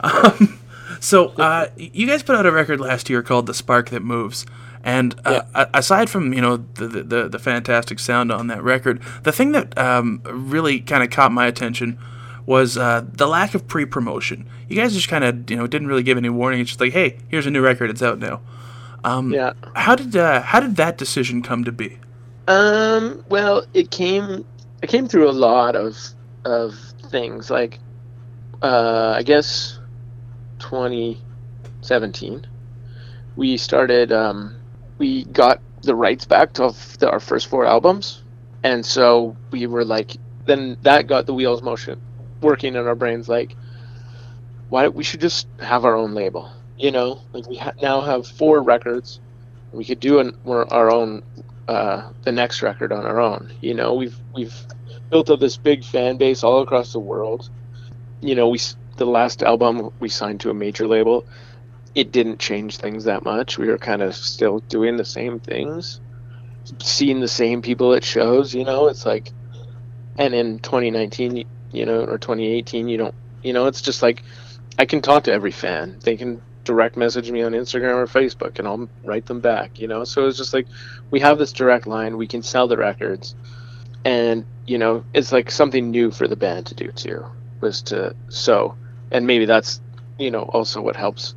Um, 0.00 0.58
so 1.00 1.28
uh, 1.36 1.66
you 1.76 2.06
guys 2.06 2.22
put 2.22 2.34
out 2.36 2.46
a 2.46 2.50
record 2.52 2.80
last 2.80 3.10
year 3.10 3.22
called 3.22 3.44
"The 3.46 3.52
Spark 3.54 3.90
That 3.90 4.02
Moves," 4.02 4.46
and 4.82 5.14
uh, 5.26 5.42
a- 5.54 5.68
aside 5.74 6.08
from 6.08 6.32
you 6.32 6.40
know 6.40 6.56
the, 6.74 6.86
the 6.88 7.02
the 7.02 7.28
the 7.28 7.38
fantastic 7.38 7.98
sound 7.98 8.32
on 8.32 8.46
that 8.46 8.62
record, 8.62 9.02
the 9.24 9.32
thing 9.32 9.52
that 9.52 9.76
um, 9.76 10.22
really 10.24 10.80
kind 10.80 11.02
of 11.02 11.10
caught 11.10 11.32
my 11.32 11.46
attention 11.46 11.98
was 12.46 12.78
uh, 12.78 13.04
the 13.12 13.26
lack 13.26 13.54
of 13.54 13.66
pre-promotion. 13.66 14.48
You 14.68 14.76
guys 14.76 14.94
just 14.94 15.08
kind 15.08 15.24
of 15.24 15.50
you 15.50 15.56
know 15.56 15.66
didn't 15.66 15.88
really 15.88 16.02
give 16.02 16.16
any 16.16 16.28
warning. 16.30 16.60
It's 16.60 16.70
just 16.70 16.80
like, 16.80 16.92
hey, 16.92 17.18
here's 17.28 17.46
a 17.46 17.50
new 17.50 17.60
record, 17.60 17.90
it's 17.90 18.02
out 18.02 18.18
now. 18.18 18.40
Um, 19.04 19.32
yeah 19.32 19.52
How 19.74 19.94
did 19.94 20.16
uh, 20.16 20.42
how 20.42 20.60
did 20.60 20.76
that 20.76 20.98
decision 20.98 21.42
come 21.42 21.64
to 21.64 21.72
be? 21.72 21.98
Um. 22.48 23.24
Well, 23.28 23.64
it 23.74 23.90
came. 23.90 24.44
It 24.82 24.88
came 24.88 25.08
through 25.08 25.28
a 25.28 25.32
lot 25.32 25.76
of 25.76 25.96
of 26.44 26.74
things. 27.10 27.50
Like, 27.50 27.78
uh, 28.62 29.14
I 29.16 29.22
guess, 29.22 29.78
2017, 30.60 32.46
we 33.36 33.56
started. 33.56 34.12
Um, 34.12 34.56
we 34.98 35.24
got 35.26 35.60
the 35.82 35.94
rights 35.94 36.24
back 36.24 36.52
to 36.54 36.74
the, 36.98 37.10
our 37.10 37.20
first 37.20 37.48
four 37.48 37.66
albums, 37.66 38.22
and 38.62 38.84
so 38.86 39.36
we 39.50 39.66
were 39.66 39.84
like, 39.84 40.16
then 40.46 40.76
that 40.82 41.06
got 41.06 41.26
the 41.26 41.34
wheels 41.34 41.62
motion, 41.62 42.00
working 42.46 42.74
in 42.74 42.86
our 42.86 42.94
brains. 42.94 43.28
Like, 43.28 43.56
why 44.68 44.88
we 44.88 45.04
should 45.04 45.20
just 45.20 45.46
have 45.60 45.84
our 45.84 45.94
own 45.94 46.14
label. 46.14 46.50
You 46.78 46.90
know, 46.90 47.20
like 47.32 47.48
we 47.48 47.56
ha- 47.56 47.72
now 47.82 48.00
have 48.00 48.26
four 48.26 48.62
records. 48.62 49.20
We 49.72 49.84
could 49.84 50.00
do 50.00 50.20
an, 50.20 50.36
our 50.46 50.90
own 50.90 51.22
uh, 51.68 52.10
the 52.22 52.32
next 52.32 52.62
record 52.62 52.92
on 52.92 53.04
our 53.04 53.20
own. 53.20 53.52
You 53.60 53.74
know, 53.74 53.94
we've 53.94 54.18
we've 54.34 54.54
built 55.10 55.30
up 55.30 55.40
this 55.40 55.56
big 55.56 55.84
fan 55.84 56.16
base 56.16 56.42
all 56.44 56.62
across 56.62 56.92
the 56.92 57.00
world. 57.00 57.50
You 58.20 58.34
know, 58.34 58.48
we 58.48 58.60
the 58.96 59.06
last 59.06 59.42
album 59.42 59.90
we 60.00 60.08
signed 60.08 60.40
to 60.40 60.50
a 60.50 60.54
major 60.54 60.86
label. 60.86 61.26
It 61.94 62.12
didn't 62.12 62.38
change 62.38 62.76
things 62.76 63.04
that 63.04 63.24
much. 63.24 63.58
We 63.58 63.68
were 63.68 63.78
kind 63.78 64.02
of 64.02 64.14
still 64.14 64.58
doing 64.68 64.96
the 64.96 65.04
same 65.04 65.40
things, 65.40 66.00
seeing 66.82 67.20
the 67.20 67.28
same 67.28 67.62
people 67.62 67.94
at 67.94 68.04
shows. 68.04 68.54
You 68.54 68.64
know, 68.64 68.88
it's 68.88 69.06
like, 69.06 69.32
and 70.18 70.34
in 70.34 70.58
2019, 70.58 71.46
you- 71.76 71.86
know, 71.86 72.04
or 72.04 72.18
2018, 72.18 72.88
you 72.88 72.96
don't, 72.98 73.14
you 73.42 73.52
know, 73.52 73.66
it's 73.66 73.82
just 73.82 74.02
like 74.02 74.22
I 74.78 74.84
can 74.86 75.00
talk 75.02 75.24
to 75.24 75.32
every 75.32 75.52
fan. 75.52 75.98
They 76.02 76.16
can 76.16 76.42
direct 76.64 76.96
message 76.96 77.30
me 77.30 77.42
on 77.42 77.52
Instagram 77.52 77.94
or 77.96 78.06
Facebook, 78.06 78.58
and 78.58 78.68
I'll 78.68 78.88
write 79.04 79.26
them 79.26 79.40
back. 79.40 79.78
You 79.78 79.88
know, 79.88 80.04
so 80.04 80.26
it's 80.26 80.36
just 80.38 80.52
like 80.54 80.66
we 81.10 81.20
have 81.20 81.38
this 81.38 81.52
direct 81.52 81.86
line. 81.86 82.16
We 82.16 82.26
can 82.26 82.42
sell 82.42 82.68
the 82.68 82.76
records, 82.76 83.34
and 84.04 84.44
you 84.66 84.78
know, 84.78 85.04
it's 85.14 85.32
like 85.32 85.50
something 85.50 85.90
new 85.90 86.10
for 86.10 86.28
the 86.28 86.36
band 86.36 86.66
to 86.66 86.74
do 86.74 86.92
too. 86.92 87.24
Was 87.60 87.82
to 87.82 88.14
so, 88.28 88.76
and 89.10 89.26
maybe 89.26 89.46
that's 89.46 89.80
you 90.18 90.30
know 90.30 90.42
also 90.42 90.80
what 90.82 90.96
helps 90.96 91.34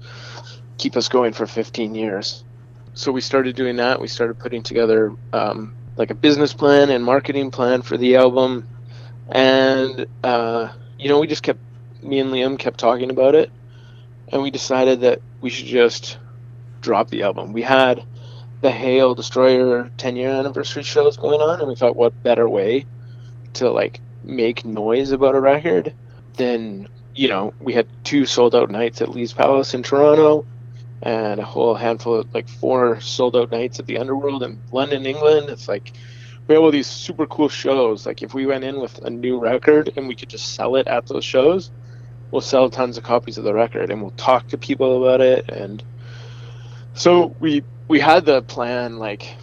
keep 0.77 0.97
us 0.97 1.09
going 1.09 1.33
for 1.33 1.45
15 1.45 1.95
years. 1.95 2.43
So 2.93 3.11
we 3.11 3.21
started 3.21 3.55
doing 3.55 3.77
that. 3.77 4.01
We 4.01 4.07
started 4.07 4.39
putting 4.39 4.63
together 4.63 5.13
um, 5.31 5.75
like 5.97 6.09
a 6.11 6.15
business 6.15 6.53
plan 6.53 6.89
and 6.89 7.03
marketing 7.03 7.51
plan 7.51 7.81
for 7.81 7.97
the 7.97 8.15
album, 8.15 8.67
and 9.31 10.05
uh, 10.23 10.69
you 10.97 11.09
know, 11.09 11.19
we 11.19 11.27
just 11.27 11.43
kept 11.43 11.59
me 12.01 12.19
and 12.19 12.31
Liam 12.31 12.57
kept 12.57 12.79
talking 12.79 13.09
about 13.09 13.35
it, 13.35 13.51
and 14.29 14.41
we 14.41 14.51
decided 14.51 15.01
that 15.01 15.21
we 15.41 15.49
should 15.49 15.67
just 15.67 16.17
drop 16.81 17.09
the 17.09 17.23
album. 17.23 17.53
We 17.53 17.61
had 17.61 18.03
the 18.61 18.71
Hail 18.71 19.15
Destroyer 19.15 19.89
10 19.97 20.15
year 20.15 20.29
anniversary 20.29 20.83
shows 20.83 21.17
going 21.17 21.41
on, 21.41 21.59
and 21.59 21.69
we 21.69 21.75
thought, 21.75 21.95
what 21.95 22.23
better 22.23 22.47
way 22.47 22.85
to 23.53 23.69
like 23.69 23.99
make 24.23 24.65
noise 24.65 25.11
about 25.11 25.35
a 25.35 25.39
record 25.39 25.93
than 26.35 26.87
you 27.15 27.27
know 27.27 27.53
we 27.59 27.73
had 27.73 27.87
two 28.03 28.25
sold 28.25 28.55
out 28.55 28.69
nights 28.69 29.01
at 29.01 29.09
Lee's 29.09 29.33
Palace 29.33 29.73
in 29.73 29.83
Toronto, 29.83 30.45
and 31.01 31.39
a 31.39 31.45
whole 31.45 31.75
handful 31.75 32.15
of 32.15 32.33
like 32.33 32.49
four 32.49 32.99
sold 32.99 33.35
out 33.35 33.51
nights 33.51 33.79
at 33.79 33.85
the 33.85 33.97
Underworld 33.97 34.43
in 34.43 34.59
London, 34.71 35.05
England. 35.05 35.49
It's 35.49 35.67
like 35.67 35.93
we 36.49 36.55
have 36.55 36.63
all 36.63 36.71
these 36.71 36.87
super 36.87 37.27
cool 37.27 37.47
shows. 37.47 38.07
Like 38.07 38.23
if 38.23 38.33
we 38.33 38.47
went 38.47 38.63
in 38.63 38.79
with 38.81 38.97
a 39.05 39.09
new 39.11 39.37
record 39.39 39.93
and 39.95 40.07
we 40.07 40.15
could 40.15 40.29
just 40.29 40.55
sell 40.55 40.75
it 40.77 40.87
at 40.87 41.05
those 41.05 41.23
shows, 41.23 41.69
we'll 42.31 42.41
sell 42.41 42.71
tons 42.71 42.97
of 42.97 43.03
copies 43.03 43.37
of 43.37 43.43
the 43.43 43.53
record 43.53 43.91
and 43.91 44.01
we'll 44.01 44.11
talk 44.11 44.47
to 44.47 44.57
people 44.57 45.03
about 45.03 45.21
it. 45.21 45.47
And 45.47 45.83
so 46.95 47.35
we 47.39 47.63
we 47.87 47.99
had 47.99 48.25
the 48.25 48.41
plan 48.41 48.97
like 48.97 49.35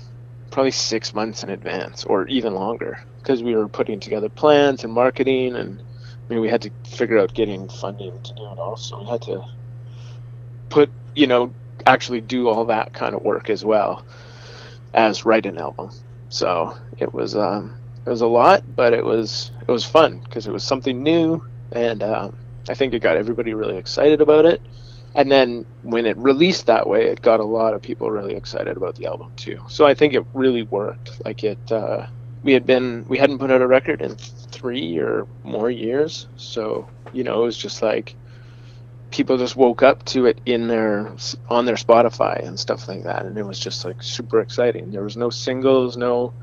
probably 0.50 0.72
six 0.72 1.14
months 1.14 1.44
in 1.44 1.50
advance 1.50 2.04
or 2.04 2.26
even 2.26 2.56
longer 2.56 2.98
because 3.18 3.40
we 3.40 3.54
were 3.54 3.68
putting 3.68 4.00
together 4.00 4.28
plans 4.28 4.82
and 4.82 4.92
marketing 4.92 5.54
and 5.54 5.80
I 5.80 6.32
mean 6.32 6.40
we 6.40 6.48
had 6.48 6.62
to 6.62 6.70
figure 6.88 7.18
out 7.18 7.34
getting 7.34 7.68
funding 7.68 8.20
to 8.20 8.34
do 8.34 8.42
it 8.46 8.58
all. 8.58 8.76
So 8.76 8.98
we 8.98 9.06
had 9.06 9.22
to 9.22 9.44
put 10.70 10.90
you 11.14 11.28
know 11.28 11.54
actually 11.86 12.20
do 12.20 12.48
all 12.48 12.64
that 12.64 12.92
kind 12.94 13.14
of 13.14 13.22
work 13.22 13.48
as 13.48 13.64
well 13.64 14.04
as 14.92 15.24
write 15.24 15.46
an 15.46 15.58
album. 15.58 15.92
So 16.28 16.76
it 16.98 17.12
was 17.12 17.36
um, 17.36 17.74
it 18.04 18.10
was 18.10 18.20
a 18.20 18.26
lot, 18.26 18.62
but 18.74 18.92
it 18.92 19.04
was 19.04 19.50
it 19.66 19.70
was 19.70 19.84
fun 19.84 20.20
because 20.20 20.46
it 20.46 20.52
was 20.52 20.64
something 20.64 21.02
new, 21.02 21.44
and 21.72 22.02
um, 22.02 22.36
I 22.68 22.74
think 22.74 22.94
it 22.94 23.00
got 23.00 23.16
everybody 23.16 23.54
really 23.54 23.76
excited 23.76 24.20
about 24.20 24.44
it. 24.46 24.60
And 25.14 25.32
then 25.32 25.64
when 25.82 26.04
it 26.04 26.16
released 26.18 26.66
that 26.66 26.86
way, 26.86 27.06
it 27.06 27.22
got 27.22 27.40
a 27.40 27.44
lot 27.44 27.72
of 27.72 27.80
people 27.80 28.10
really 28.10 28.34
excited 28.34 28.76
about 28.76 28.96
the 28.96 29.06
album 29.06 29.32
too. 29.36 29.60
So 29.68 29.86
I 29.86 29.94
think 29.94 30.12
it 30.12 30.24
really 30.34 30.64
worked. 30.64 31.24
Like 31.24 31.42
it, 31.42 31.72
uh, 31.72 32.06
we 32.42 32.52
had 32.52 32.66
been 32.66 33.06
we 33.08 33.16
hadn't 33.18 33.38
put 33.38 33.50
out 33.50 33.62
a 33.62 33.66
record 33.66 34.02
in 34.02 34.14
three 34.16 34.98
or 34.98 35.26
more 35.42 35.70
years, 35.70 36.26
so 36.36 36.86
you 37.12 37.24
know 37.24 37.42
it 37.42 37.44
was 37.44 37.56
just 37.56 37.82
like 37.82 38.14
people 39.16 39.38
just 39.38 39.56
woke 39.56 39.82
up 39.82 40.04
to 40.04 40.26
it 40.26 40.38
in 40.44 40.68
their 40.68 41.10
on 41.48 41.64
their 41.64 41.76
Spotify 41.76 42.46
and 42.46 42.60
stuff 42.60 42.86
like 42.86 43.04
that, 43.04 43.24
and 43.24 43.38
it 43.38 43.44
was 43.44 43.58
just 43.58 43.82
like 43.84 44.02
super 44.02 44.40
exciting. 44.40 44.90
There 44.90 45.02
was 45.02 45.16
no 45.16 45.30
singles, 45.30 45.96
no, 45.96 46.34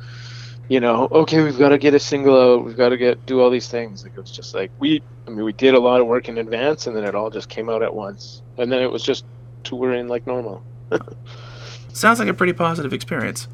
you 0.69 0.79
know, 0.79 1.07
okay, 1.11 1.43
we've 1.43 1.59
got 1.59 1.69
to 1.69 1.77
get 1.77 1.93
a 1.93 1.99
single 1.99 2.35
out, 2.35 2.65
we've 2.65 2.75
got 2.75 2.89
to 2.89 2.97
get 2.97 3.27
do 3.27 3.41
all 3.41 3.51
these 3.51 3.67
things. 3.67 4.03
Like 4.03 4.13
it 4.17 4.19
was 4.19 4.31
just 4.31 4.55
like 4.55 4.71
we, 4.79 5.03
I 5.27 5.29
mean, 5.29 5.45
we 5.45 5.53
did 5.53 5.75
a 5.75 5.79
lot 5.79 6.01
of 6.01 6.07
work 6.07 6.29
in 6.29 6.39
advance, 6.39 6.87
and 6.87 6.97
then 6.97 7.03
it 7.03 7.13
all 7.13 7.29
just 7.29 7.47
came 7.47 7.69
out 7.69 7.83
at 7.83 7.93
once, 7.93 8.41
and 8.57 8.71
then 8.71 8.81
it 8.81 8.91
was 8.91 9.03
just 9.03 9.23
touring 9.63 10.07
like 10.07 10.25
normal. 10.25 10.63
Sounds 11.93 12.17
like 12.17 12.27
a 12.27 12.33
pretty 12.33 12.53
positive 12.53 12.91
experience. 12.91 13.47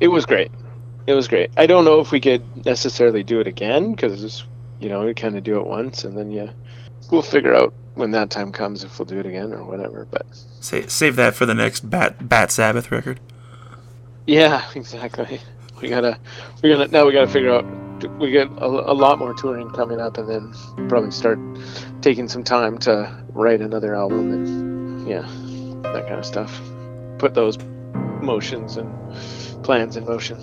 It 0.00 0.08
was 0.08 0.24
great. 0.24 0.50
It 1.06 1.12
was 1.12 1.28
great. 1.28 1.50
I 1.58 1.66
don't 1.66 1.84
know 1.84 2.00
if 2.00 2.12
we 2.12 2.20
could 2.20 2.64
necessarily 2.64 3.24
do 3.24 3.40
it 3.40 3.46
again 3.46 3.90
because 3.90 4.44
you 4.80 4.88
know 4.88 5.04
we 5.04 5.12
kind 5.12 5.36
of 5.36 5.44
do 5.44 5.60
it 5.60 5.66
once 5.66 6.04
and 6.04 6.16
then 6.16 6.30
yeah, 6.30 6.52
we'll 7.10 7.20
figure 7.20 7.54
out 7.54 7.74
when 7.94 8.10
that 8.12 8.30
time 8.30 8.52
comes 8.52 8.84
if 8.84 8.98
we'll 8.98 9.06
do 9.06 9.18
it 9.18 9.26
again 9.26 9.52
or 9.52 9.64
whatever. 9.64 10.06
But 10.10 10.26
Sa- 10.60 10.86
save 10.88 11.16
that 11.16 11.34
for 11.34 11.46
the 11.46 11.54
next 11.54 11.88
Bat 11.90 12.28
Bat 12.28 12.50
Sabbath 12.50 12.90
record. 12.90 13.20
yeah, 14.26 14.62
exactly. 14.74 15.40
We 15.80 15.88
gotta 15.88 16.18
we 16.62 16.68
gotta 16.70 16.88
now 16.88 17.06
we 17.06 17.12
gotta 17.12 17.26
figure 17.30 17.52
out 17.52 17.64
we 18.18 18.30
get 18.30 18.48
a, 18.58 18.66
a 18.66 18.94
lot 18.94 19.18
more 19.18 19.34
touring 19.34 19.70
coming 19.70 20.00
up 20.00 20.16
and 20.18 20.28
then 20.28 20.88
probably 20.88 21.10
start 21.10 21.38
taking 22.00 22.28
some 22.28 22.42
time 22.44 22.78
to 22.78 23.24
write 23.30 23.60
another 23.60 23.94
album 23.94 24.32
and 24.32 25.08
yeah 25.08 25.22
that 25.92 26.06
kind 26.06 26.18
of 26.18 26.24
stuff. 26.26 26.60
Put 27.18 27.34
those 27.34 27.58
motions 28.22 28.76
and 28.76 28.92
plans 29.64 29.96
in 29.96 30.04
motion. 30.04 30.38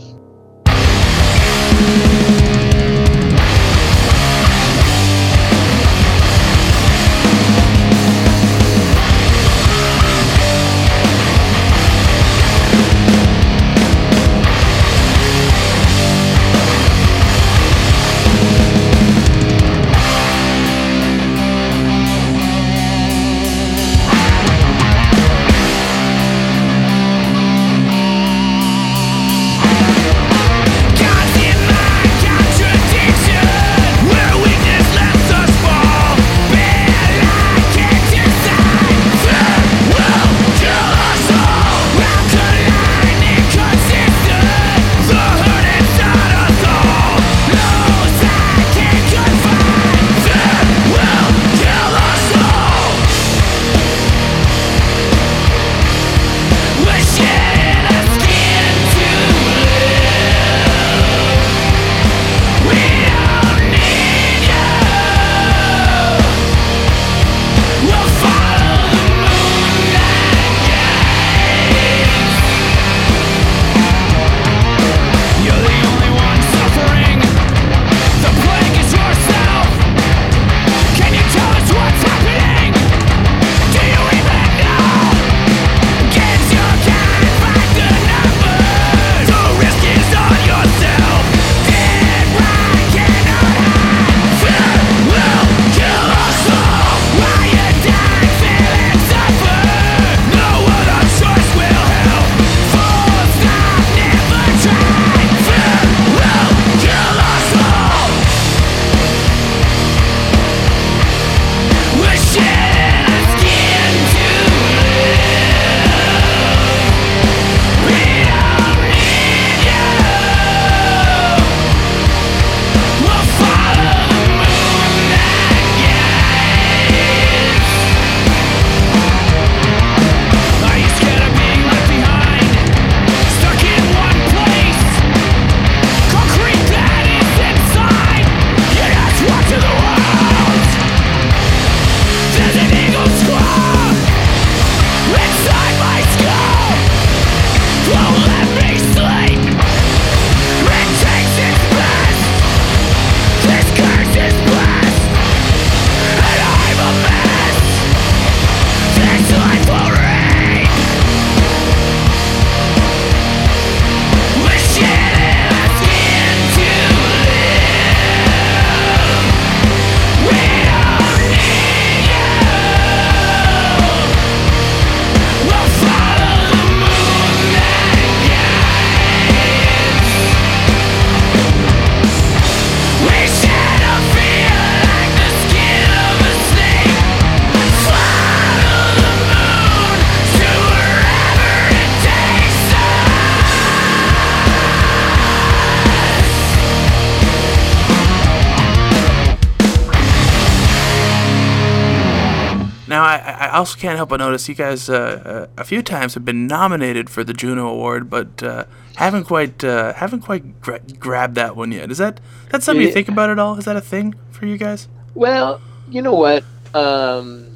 Also 203.60 203.78
can't 203.78 203.98
help 203.98 204.10
but 204.10 204.18
notice 204.18 204.50
you 204.50 204.56
guys 204.56 204.90
uh, 204.90 205.48
uh, 205.56 205.62
a 205.62 205.64
few 205.64 205.82
times 205.84 206.16
have 206.16 206.26
been 206.26 206.48
nominated 206.48 207.10
for 207.10 207.24
the 207.24 207.34
Juno 207.34 207.68
Award, 207.68 208.10
but 208.10 208.42
uh, 208.42 208.66
haven't 208.96 209.26
quite 209.26 209.64
uh, 209.64 209.94
haven't 209.94 210.22
quite 210.22 210.60
gra- 210.62 210.82
grabbed 210.98 211.36
that 211.36 211.56
one 211.56 211.72
yet. 211.72 211.92
Is 211.92 212.00
that 212.00 212.20
that's 212.50 212.66
something 212.66 212.86
you 212.86 212.92
think 212.92 213.08
about 213.08 213.30
at 213.30 213.38
all? 213.38 213.58
Is 213.58 213.66
that 213.66 213.76
a 213.76 213.82
thing 213.82 214.16
for 214.32 214.46
you 214.46 214.58
guys? 214.58 214.88
Well, 215.14 215.62
you 215.90 216.02
know 216.02 216.16
what? 216.16 216.44
Um, 216.74 217.56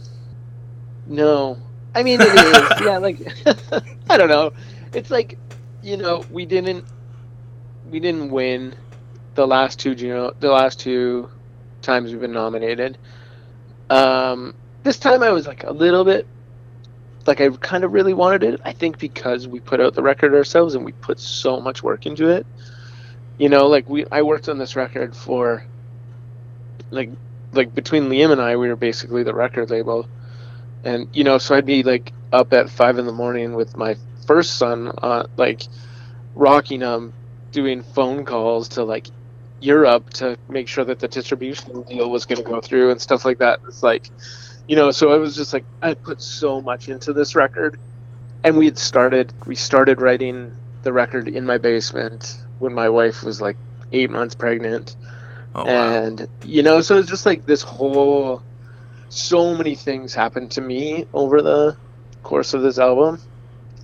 no, 1.08 1.58
I 1.96 2.04
mean 2.04 2.20
it 2.22 2.28
is. 2.28 2.82
yeah, 2.86 2.98
like 2.98 3.20
I 4.10 4.18
don't 4.18 4.30
know. 4.30 4.54
It's 4.94 5.10
like 5.10 5.38
you 5.82 5.98
know 5.98 6.24
we 6.32 6.46
didn't 6.46 6.86
we 7.90 8.00
didn't 8.00 8.30
win 8.30 8.76
the 9.36 9.48
last 9.48 9.80
two 9.80 9.96
Juno 9.96 10.34
the 10.40 10.50
last 10.50 10.80
two 10.80 11.30
times 11.82 12.12
we've 12.12 12.22
been 12.22 12.32
nominated. 12.32 12.98
Um, 13.90 14.56
this 14.84 14.98
time 14.98 15.24
I 15.24 15.32
was 15.32 15.48
like 15.48 15.64
a 15.64 15.72
little 15.72 16.04
bit 16.04 16.28
like 17.26 17.40
I 17.40 17.50
kind 17.50 17.84
of 17.84 17.94
really 17.94 18.14
wanted 18.14 18.44
it. 18.44 18.62
I 18.66 18.74
think 18.74 19.00
because 19.00 19.48
we 19.48 19.60
put 19.60 19.80
out 19.80 19.94
the 19.94 20.04
record 20.04 20.34
ourselves 20.34 20.76
and 20.76 20.84
we 20.84 20.92
put 20.92 21.20
so 21.20 21.60
much 21.60 21.82
work 21.82 22.06
into 22.06 22.30
it. 22.30 22.46
You 23.38 23.50
know, 23.50 23.68
like 23.68 23.88
we 23.90 24.06
I 24.12 24.22
worked 24.22 24.50
on 24.50 24.58
this 24.58 24.76
record 24.76 25.16
for 25.16 25.66
like 26.92 27.10
like 27.54 27.74
between 27.74 28.04
Liam 28.04 28.32
and 28.32 28.42
I, 28.42 28.56
we 28.58 28.68
were 28.68 28.76
basically 28.76 29.24
the 29.24 29.34
record 29.34 29.70
label, 29.70 30.08
and 30.84 31.08
you 31.14 31.24
know, 31.24 31.38
so 31.38 31.56
I'd 31.56 31.66
be 31.66 31.84
like 31.84 32.12
up 32.32 32.54
at 32.54 32.70
five 32.70 32.98
in 32.98 33.06
the 33.06 33.14
morning 33.14 33.54
with 33.54 33.78
my 33.78 33.96
first 34.28 34.58
son, 34.58 34.92
uh, 35.02 35.28
like 35.38 35.64
rocking 36.36 36.82
him, 36.82 37.14
doing 37.52 37.84
phone 37.84 38.26
calls 38.26 38.70
to 38.70 38.84
like 38.84 39.08
Europe 39.62 40.10
to 40.12 40.38
make 40.50 40.68
sure 40.68 40.84
that 40.84 41.00
the 41.00 41.08
distribution 41.08 41.84
deal 41.84 42.10
was 42.10 42.26
going 42.26 42.44
to 42.44 42.50
go 42.50 42.60
through 42.60 42.92
and 42.92 43.00
stuff 43.00 43.24
like 43.24 43.38
that. 43.40 43.60
It's 43.68 43.84
like, 43.84 44.10
you 44.68 44.76
know, 44.76 44.92
so 44.92 45.12
I 45.12 45.18
was 45.18 45.36
just 45.36 45.54
like, 45.54 45.66
I 45.82 45.94
put 45.94 46.22
so 46.22 46.62
much 46.62 46.90
into 46.90 47.14
this 47.14 47.36
record, 47.36 47.80
and 48.44 48.58
we 48.58 48.66
had 48.66 48.78
started, 48.78 49.34
we 49.46 49.56
started 49.56 50.02
writing 50.02 50.56
the 50.84 50.94
record 50.94 51.28
in 51.28 51.46
my 51.46 51.58
basement 51.58 52.38
when 52.60 52.74
my 52.74 52.90
wife 52.90 53.24
was 53.24 53.42
like 53.42 53.58
eight 53.92 54.10
months 54.10 54.36
pregnant. 54.36 54.96
Oh, 55.56 55.66
wow. 55.66 55.70
and 55.70 56.28
you 56.44 56.64
know 56.64 56.82
so 56.82 56.98
it's 56.98 57.08
just 57.08 57.28
like 57.28 57.46
this 57.46 57.62
whole 57.62 58.42
so 59.10 59.56
many 59.56 59.76
things 59.76 60.12
happened 60.16 60.50
to 60.52 60.62
me 60.62 61.06
over 61.14 61.44
the 61.44 61.78
course 62.24 62.56
of 62.56 62.64
this 62.64 62.80
album. 62.80 63.20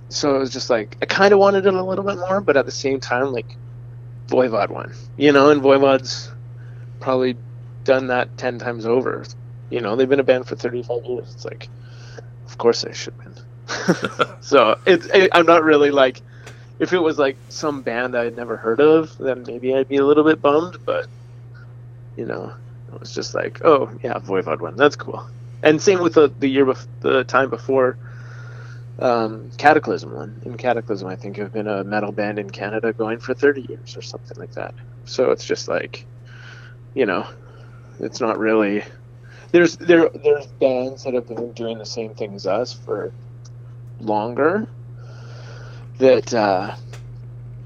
So 0.08 0.34
it 0.34 0.38
was 0.40 0.52
just 0.52 0.68
like 0.68 0.96
i 1.00 1.06
kind 1.06 1.32
of 1.32 1.38
wanted 1.38 1.66
it 1.66 1.74
a 1.74 1.82
little 1.84 2.04
bit 2.04 2.18
more 2.18 2.40
but 2.40 2.56
at 2.56 2.66
the 2.66 2.72
same 2.72 2.98
time 2.98 3.32
like 3.32 3.56
voivod 4.26 4.70
won 4.70 4.92
you 5.16 5.30
know 5.30 5.50
and 5.50 5.62
voivod's 5.62 6.32
probably 6.98 7.36
done 7.84 8.08
that 8.08 8.36
10 8.36 8.58
times 8.58 8.86
over 8.86 9.24
you 9.70 9.80
know 9.82 9.96
they've 9.96 10.10
been 10.10 10.20
a 10.20 10.24
band 10.24 10.46
for 10.46 10.56
35 10.56 10.98
years 11.06 11.32
it's 11.34 11.46
like 11.46 11.70
of 12.46 12.58
course 12.58 12.82
they 12.82 12.92
should 12.94 13.14
win 13.24 13.36
so 14.40 14.76
it's 14.86 15.08
I- 15.14 15.30
i'm 15.34 15.46
not 15.46 15.64
really 15.64 15.90
like 15.92 16.22
if 16.80 16.92
it 16.92 17.00
was 17.00 17.18
like 17.18 17.38
some 17.50 17.82
band 17.82 18.16
i 18.16 18.24
had 18.24 18.36
never 18.36 18.56
heard 18.58 18.80
of 18.80 19.16
then 19.18 19.44
maybe 19.46 19.74
i'd 19.74 19.88
be 19.88 19.96
a 19.98 20.06
little 20.06 20.24
bit 20.24 20.42
bummed 20.42 20.78
but 20.86 21.06
you 22.16 22.26
know, 22.26 22.54
it 22.92 23.00
was 23.00 23.12
just 23.12 23.34
like, 23.34 23.60
oh 23.64 23.90
yeah, 24.02 24.14
Voivod 24.14 24.60
won. 24.60 24.76
That's 24.76 24.96
cool. 24.96 25.28
And 25.62 25.80
same 25.82 26.00
with 26.00 26.14
the 26.14 26.34
the 26.38 26.48
year 26.48 26.66
bef- 26.66 26.86
the 27.00 27.24
time 27.24 27.50
before, 27.50 27.98
um, 28.98 29.50
Kataklysm 29.58 30.12
won. 30.14 30.42
And 30.44 30.58
Kataklysm, 30.58 31.06
I 31.10 31.16
think, 31.16 31.38
have 31.38 31.52
been 31.52 31.68
a 31.68 31.84
metal 31.84 32.12
band 32.12 32.38
in 32.38 32.50
Canada 32.50 32.92
going 32.94 33.20
for 33.20 33.34
thirty 33.34 33.66
years 33.68 33.96
or 33.96 34.02
something 34.02 34.38
like 34.38 34.52
that. 34.54 34.74
So 35.04 35.30
it's 35.32 35.44
just 35.44 35.68
like, 35.68 36.06
you 36.94 37.06
know, 37.06 37.28
it's 38.00 38.20
not 38.20 38.38
really. 38.38 38.84
There's 39.52 39.76
there 39.76 40.08
there's 40.10 40.46
bands 40.46 41.04
that 41.04 41.14
have 41.14 41.26
been 41.28 41.52
doing 41.52 41.78
the 41.78 41.86
same 41.86 42.14
thing 42.14 42.34
as 42.34 42.46
us 42.46 42.72
for 42.72 43.12
longer. 44.00 44.66
That 45.98 46.32
uh, 46.32 46.74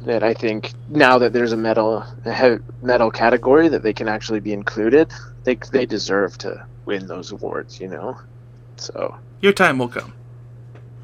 that 0.02 0.22
I 0.22 0.34
think 0.34 0.72
now 0.88 1.18
that 1.18 1.32
there's 1.32 1.52
a 1.52 1.56
metal 1.56 2.04
a 2.24 2.58
metal 2.82 3.10
category 3.10 3.68
that 3.68 3.82
they 3.82 3.92
can 3.92 4.08
actually 4.08 4.40
be 4.40 4.52
included, 4.52 5.12
they 5.44 5.56
they 5.72 5.86
deserve 5.86 6.36
to 6.38 6.66
win 6.86 7.06
those 7.06 7.32
awards, 7.32 7.80
you 7.80 7.88
know. 7.88 8.18
So 8.76 9.16
Your 9.40 9.52
time 9.52 9.78
will 9.78 9.88
come. 9.88 10.12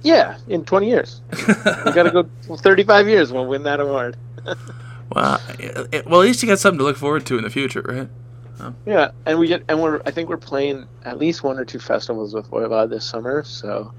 yeah, 0.03 0.39
in 0.49 0.64
20 0.64 0.89
years, 0.89 1.20
we 1.47 1.93
gotta 1.93 2.11
go 2.11 2.57
35 2.57 3.07
years. 3.09 3.33
We'll 3.33 3.47
win 3.47 3.62
that 3.64 3.81
award. 3.81 4.16
It- 5.16 6.07
well, 6.07 6.20
at 6.22 6.26
least 6.26 6.43
you 6.43 6.49
got 6.49 6.59
something 6.59 6.78
to 6.78 6.85
look 6.85 6.97
forward 6.97 7.26
to 7.26 7.37
in 7.39 7.45
the 7.45 7.51
future, 7.51 7.83
right? 7.87 8.09
Yeah, 8.86 9.11
and 9.26 9.38
we 9.38 9.46
get 9.48 9.62
and 9.68 9.80
we're 9.82 10.00
I 10.06 10.11
think 10.11 10.28
we're 10.28 10.36
playing 10.36 10.86
at 11.04 11.18
least 11.18 11.42
one 11.42 11.58
or 11.58 11.64
two 11.64 11.78
festivals 11.78 12.34
with 12.34 12.50
Voivod 12.50 12.90
this 12.90 13.04
summer, 13.04 13.42
so 13.44 13.92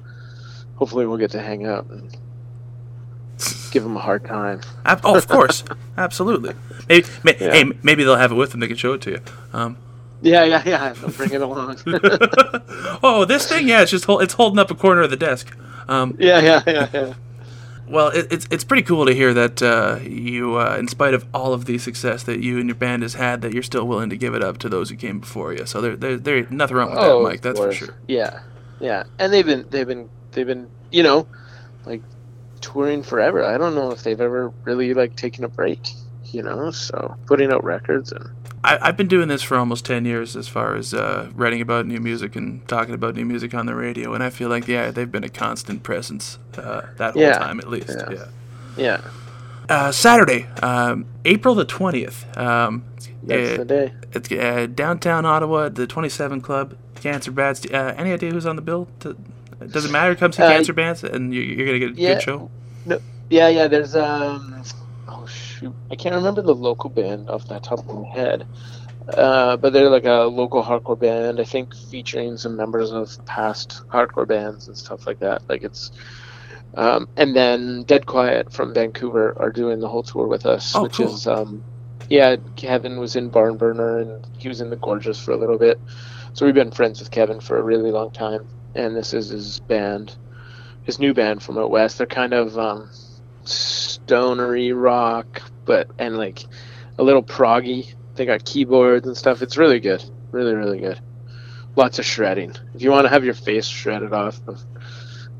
hopefully 0.75 1.05
we'll 1.05 1.17
get 1.17 1.31
to 1.31 1.41
hang 1.41 1.65
out 1.65 1.85
and 1.89 2.15
give 3.71 3.83
them 3.83 3.95
a 3.95 3.99
hard 3.99 4.25
time. 4.25 4.61
Oh, 5.03 5.15
of 5.15 5.27
course, 5.27 5.63
absolutely. 5.97 6.53
Maybe, 6.89 7.07
may, 7.23 7.33
hey, 7.33 7.71
maybe 7.83 8.03
they'll 8.03 8.15
have 8.17 8.31
it 8.31 8.35
with 8.35 8.51
them. 8.51 8.59
They 8.59 8.67
can 8.67 8.77
show 8.77 8.93
it 8.93 9.01
to 9.01 9.11
you. 9.11 9.21
Um, 9.53 9.77
Yeah, 10.21 10.43
yeah, 10.43 10.61
yeah. 10.65 10.93
They'll 10.93 11.09
bring 11.09 11.31
it 11.31 11.41
along. 11.41 11.77
oh, 13.03 13.25
this 13.27 13.47
thing, 13.47 13.67
yeah, 13.67 13.81
it's 13.81 13.91
just 13.91 14.05
hol- 14.05 14.19
it's 14.19 14.33
holding 14.33 14.59
up 14.59 14.69
a 14.71 14.75
corner 14.75 15.01
of 15.01 15.09
the 15.09 15.15
desk. 15.17 15.55
Um, 15.87 16.15
yeah, 16.19 16.39
yeah, 16.39 16.63
yeah, 16.67 16.87
yeah. 16.93 17.13
Well, 17.91 18.07
it, 18.07 18.27
it's 18.31 18.47
it's 18.49 18.63
pretty 18.63 18.83
cool 18.83 19.05
to 19.05 19.13
hear 19.13 19.33
that 19.33 19.61
uh, 19.61 19.99
you, 20.01 20.55
uh, 20.55 20.77
in 20.79 20.87
spite 20.87 21.13
of 21.13 21.25
all 21.33 21.53
of 21.53 21.65
the 21.65 21.77
success 21.77 22.23
that 22.23 22.39
you 22.39 22.57
and 22.57 22.67
your 22.69 22.75
band 22.75 23.03
has 23.03 23.15
had, 23.15 23.41
that 23.41 23.53
you're 23.53 23.63
still 23.63 23.85
willing 23.85 24.09
to 24.09 24.17
give 24.17 24.33
it 24.33 24.41
up 24.41 24.57
to 24.59 24.69
those 24.69 24.89
who 24.89 24.95
came 24.95 25.19
before 25.19 25.53
you. 25.53 25.65
So 25.65 25.81
there, 25.81 25.95
there, 25.97 26.17
there 26.17 26.47
nothing 26.49 26.77
wrong 26.77 26.91
with 26.91 26.99
Oh, 26.99 27.21
that, 27.21 27.29
Mike. 27.29 27.41
That's 27.41 27.59
for 27.59 27.73
sure. 27.73 27.95
Yeah, 28.07 28.39
yeah, 28.79 29.03
and 29.19 29.33
they've 29.33 29.45
been 29.45 29.65
they've 29.69 29.87
been 29.87 30.09
they've 30.31 30.47
been 30.47 30.69
you 30.91 31.03
know 31.03 31.27
like 31.85 32.01
touring 32.61 33.03
forever. 33.03 33.43
I 33.43 33.57
don't 33.57 33.75
know 33.75 33.91
if 33.91 34.03
they've 34.03 34.21
ever 34.21 34.53
really 34.63 34.93
like 34.93 35.15
taken 35.17 35.43
a 35.43 35.49
break. 35.49 35.89
You 36.25 36.43
know, 36.43 36.71
so 36.71 37.17
putting 37.25 37.51
out 37.51 37.61
records 37.65 38.13
and 38.13 38.29
I, 38.71 38.87
I've 38.87 38.97
been 38.97 39.07
doing 39.07 39.27
this 39.27 39.41
for 39.41 39.57
almost 39.57 39.85
10 39.85 40.05
years 40.05 40.35
as 40.35 40.47
far 40.47 40.75
as 40.75 40.93
uh, 40.93 41.29
writing 41.35 41.61
about 41.61 41.85
new 41.87 41.99
music 41.99 42.35
and 42.35 42.65
talking 42.67 42.93
about 42.93 43.15
new 43.15 43.25
music 43.25 43.53
on 43.53 43.65
the 43.65 43.75
radio, 43.75 44.13
and 44.13 44.23
I 44.23 44.29
feel 44.29 44.49
like, 44.49 44.67
yeah, 44.67 44.91
they've 44.91 45.11
been 45.11 45.23
a 45.23 45.29
constant 45.29 45.83
presence 45.83 46.37
uh, 46.57 46.81
that 46.97 47.13
whole 47.13 47.21
Yeah, 47.23 47.37
time 47.37 47.59
at 47.59 47.69
least. 47.69 47.89
yeah. 47.89 48.09
Yeah. 48.09 48.25
yeah, 48.77 49.01
Uh, 49.69 49.91
Saturday, 49.91 50.47
um, 50.63 51.05
April 51.25 51.55
the 51.55 51.65
20th. 51.65 52.37
Um, 52.37 52.83
that's 53.23 53.51
uh, 53.51 53.57
the 53.57 53.65
day. 53.65 53.93
It's 54.13 54.31
uh, 54.31 54.67
downtown 54.73 55.25
Ottawa, 55.25 55.69
the 55.69 55.87
27 55.87 56.41
Club, 56.41 56.75
Cancer 56.95 57.31
Bats. 57.31 57.65
Uh, 57.65 57.93
any 57.97 58.11
idea 58.11 58.31
who's 58.31 58.45
on 58.45 58.55
the 58.55 58.61
bill? 58.61 58.87
To, 59.01 59.15
does 59.67 59.85
it 59.85 59.91
matter? 59.91 60.15
Come 60.15 60.31
see 60.31 60.41
Uh, 60.43 60.49
Cancer 60.49 60.73
Bats, 60.73 61.03
and 61.03 61.33
you, 61.33 61.41
you're 61.41 61.65
gonna 61.67 61.79
get 61.79 61.91
a 61.91 62.01
yeah. 62.01 62.13
good 62.15 62.23
show. 62.23 62.49
No, 62.85 62.99
yeah, 63.29 63.47
yeah. 63.49 63.67
There's 63.67 63.95
um, 63.95 64.63
shoot, 65.61 65.73
I 65.91 65.95
can't 65.95 66.15
remember 66.15 66.41
the 66.41 66.55
local 66.55 66.89
band 66.89 67.29
off 67.29 67.47
the 67.47 67.59
top 67.59 67.79
of 67.79 67.95
my 67.95 68.07
head. 68.09 68.45
Uh, 69.07 69.57
but 69.57 69.73
they're 69.73 69.89
like 69.89 70.05
a 70.05 70.23
local 70.23 70.63
hardcore 70.63 70.99
band, 70.99 71.39
I 71.39 71.43
think, 71.43 71.75
featuring 71.75 72.37
some 72.37 72.55
members 72.55 72.91
of 72.91 73.23
past 73.25 73.81
hardcore 73.89 74.27
bands 74.27 74.67
and 74.67 74.77
stuff 74.77 75.07
like 75.07 75.19
that. 75.19 75.41
Like 75.49 75.63
it's, 75.63 75.91
um, 76.75 77.07
and 77.17 77.35
then 77.35 77.83
Dead 77.83 78.05
Quiet 78.05 78.53
from 78.53 78.73
Vancouver 78.73 79.35
are 79.39 79.51
doing 79.51 79.79
the 79.79 79.87
whole 79.89 80.03
tour 80.03 80.27
with 80.27 80.45
us, 80.45 80.75
Oh, 80.75 80.83
which 80.83 80.97
cool. 80.97 81.13
is, 81.13 81.27
um, 81.27 81.63
yeah, 82.09 82.35
Kevin 82.55 82.99
was 82.99 83.15
in 83.15 83.29
Barn 83.29 83.57
Burner 83.57 83.99
and 83.99 84.27
he 84.37 84.47
was 84.47 84.61
in 84.61 84.69
the 84.69 84.75
Gorgeous 84.77 85.19
for 85.19 85.31
a 85.31 85.37
little 85.37 85.57
bit. 85.57 85.79
So 86.33 86.45
we've 86.45 86.55
been 86.55 86.71
friends 86.71 86.99
with 86.99 87.11
Kevin 87.11 87.41
for 87.41 87.57
a 87.57 87.63
really 87.63 87.91
long 87.91 88.11
time, 88.11 88.47
and 88.75 88.95
this 88.95 89.13
is 89.13 89.29
his 89.29 89.59
band, 89.61 90.15
his 90.83 90.99
new 90.99 91.13
band 91.13 91.43
from 91.43 91.57
out 91.57 91.71
west. 91.71 91.97
They're 91.97 92.07
kind 92.07 92.33
of 92.33 92.57
um, 92.57 92.89
stonery 93.47 94.73
rock, 94.73 95.41
but 95.65 95.89
and 95.99 96.17
like 96.17 96.43
a 96.97 97.03
little 97.03 97.23
proggy. 97.23 97.93
They 98.15 98.25
got 98.25 98.45
keyboards 98.45 99.07
and 99.07 99.15
stuff. 99.15 99.41
It's 99.41 99.57
really 99.57 99.79
good, 99.79 100.03
really 100.31 100.53
really 100.53 100.79
good. 100.79 100.99
Lots 101.75 101.99
of 101.99 102.05
shredding. 102.05 102.53
If 102.73 102.81
you 102.81 102.91
want 102.91 103.05
to 103.05 103.09
have 103.09 103.23
your 103.23 103.33
face 103.33 103.65
shredded 103.65 104.13
off, 104.13 104.39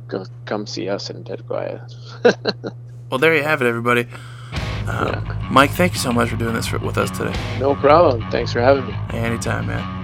go 0.07 0.25
come 0.45 0.65
see 0.65 0.87
us 0.89 1.09
in 1.09 1.23
Dead 1.23 1.45
Quiet. 1.47 1.81
Well, 3.11 3.19
there 3.19 3.35
you 3.35 3.43
have 3.43 3.61
it, 3.61 3.67
everybody. 3.67 4.07
Um, 4.87 5.37
Mike, 5.51 5.71
thank 5.71 5.91
you 5.91 5.99
so 5.99 6.13
much 6.13 6.29
for 6.29 6.37
doing 6.37 6.53
this 6.53 6.65
for, 6.65 6.79
with 6.79 6.97
us 6.97 7.11
today. 7.11 7.33
no 7.59 7.75
problem. 7.75 8.21
Thanks 8.31 8.53
for 8.53 8.61
having 8.61 8.87
me. 8.87 8.95
Anytime, 9.11 9.67
man. 9.67 10.00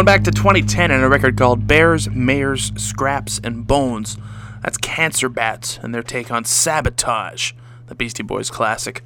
Going 0.00 0.06
back 0.06 0.24
to 0.24 0.30
2010 0.30 0.90
and 0.90 1.04
a 1.04 1.10
record 1.10 1.36
called 1.36 1.66
Bears, 1.66 2.08
Mayors, 2.08 2.72
Scraps, 2.74 3.38
and 3.44 3.66
Bones. 3.66 4.16
That's 4.62 4.78
Cancer 4.78 5.28
Bats 5.28 5.78
and 5.82 5.94
their 5.94 6.02
take 6.02 6.30
on 6.30 6.46
Sabotage, 6.46 7.52
the 7.86 7.94
Beastie 7.94 8.22
Boys 8.22 8.48
classic. 8.48 9.04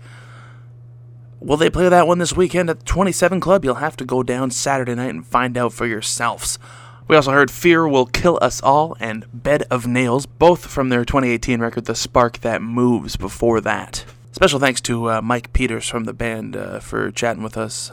Will 1.40 1.56
they 1.56 1.68
play 1.68 1.88
that 1.88 2.06
one 2.06 2.18
this 2.18 2.36
weekend 2.36 2.70
at 2.70 2.78
the 2.78 2.84
27 2.84 3.40
Club? 3.40 3.64
You'll 3.64 3.74
have 3.74 3.96
to 3.96 4.04
go 4.04 4.22
down 4.22 4.52
Saturday 4.52 4.94
night 4.94 5.10
and 5.10 5.26
find 5.26 5.58
out 5.58 5.72
for 5.72 5.84
yourselves. 5.84 6.60
We 7.08 7.16
also 7.16 7.32
heard 7.32 7.50
Fear 7.50 7.88
Will 7.88 8.06
Kill 8.06 8.38
Us 8.40 8.60
All 8.60 8.96
and 9.00 9.26
Bed 9.32 9.64
of 9.72 9.88
Nails, 9.88 10.26
both 10.26 10.66
from 10.66 10.90
their 10.90 11.04
2018 11.04 11.58
record 11.58 11.86
The 11.86 11.96
Spark 11.96 12.38
That 12.42 12.62
Moves 12.62 13.16
before 13.16 13.60
that. 13.62 14.04
Special 14.30 14.60
thanks 14.60 14.80
to 14.82 15.10
uh, 15.10 15.20
Mike 15.20 15.52
Peters 15.52 15.88
from 15.88 16.04
the 16.04 16.14
band 16.14 16.56
uh, 16.56 16.78
for 16.78 17.10
chatting 17.10 17.42
with 17.42 17.58
us. 17.58 17.90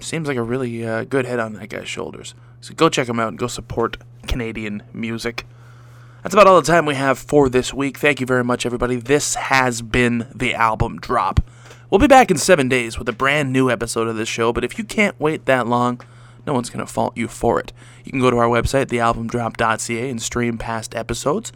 Seems 0.00 0.28
like 0.28 0.36
a 0.36 0.42
really 0.42 0.86
uh, 0.86 1.04
good 1.04 1.24
head 1.26 1.38
on 1.38 1.54
that 1.54 1.68
guy's 1.68 1.88
shoulders. 1.88 2.34
So 2.60 2.74
go 2.74 2.88
check 2.88 3.08
him 3.08 3.18
out 3.18 3.28
and 3.28 3.38
go 3.38 3.46
support 3.46 3.96
Canadian 4.26 4.82
music. 4.92 5.46
That's 6.22 6.34
about 6.34 6.46
all 6.46 6.60
the 6.60 6.66
time 6.66 6.86
we 6.86 6.96
have 6.96 7.18
for 7.18 7.48
this 7.48 7.72
week. 7.72 7.98
Thank 7.98 8.20
you 8.20 8.26
very 8.26 8.42
much, 8.44 8.66
everybody. 8.66 8.96
This 8.96 9.36
has 9.36 9.80
been 9.80 10.26
the 10.34 10.54
album 10.54 10.98
drop. 10.98 11.40
We'll 11.88 12.00
be 12.00 12.08
back 12.08 12.32
in 12.32 12.36
seven 12.36 12.68
days 12.68 12.98
with 12.98 13.08
a 13.08 13.12
brand 13.12 13.52
new 13.52 13.70
episode 13.70 14.08
of 14.08 14.16
this 14.16 14.28
show, 14.28 14.52
but 14.52 14.64
if 14.64 14.76
you 14.76 14.82
can't 14.82 15.18
wait 15.20 15.46
that 15.46 15.68
long, 15.68 16.00
no 16.44 16.52
one's 16.52 16.68
going 16.68 16.84
to 16.84 16.92
fault 16.92 17.16
you 17.16 17.28
for 17.28 17.60
it. 17.60 17.72
You 18.04 18.10
can 18.10 18.20
go 18.20 18.30
to 18.30 18.38
our 18.38 18.48
website, 18.48 18.86
thealbumdrop.ca, 18.86 20.10
and 20.10 20.20
stream 20.20 20.58
past 20.58 20.94
episodes. 20.96 21.52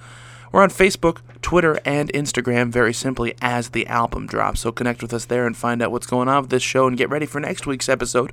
We're 0.53 0.62
on 0.62 0.70
Facebook, 0.70 1.18
Twitter, 1.42 1.78
and 1.84 2.12
Instagram 2.12 2.70
very 2.70 2.92
simply 2.92 3.34
as 3.40 3.70
The 3.70 3.86
Album 3.86 4.26
drops. 4.26 4.61
so 4.61 4.72
connect 4.72 5.01
with 5.01 5.14
us 5.14 5.24
there 5.24 5.46
and 5.46 5.57
find 5.57 5.80
out 5.80 5.92
what's 5.92 6.07
going 6.07 6.28
on 6.28 6.42
with 6.42 6.51
this 6.51 6.62
show 6.62 6.86
and 6.86 6.96
get 6.96 7.09
ready 7.09 7.26
for 7.26 7.40
next 7.40 7.66
week's 7.66 7.88
episode. 7.88 8.32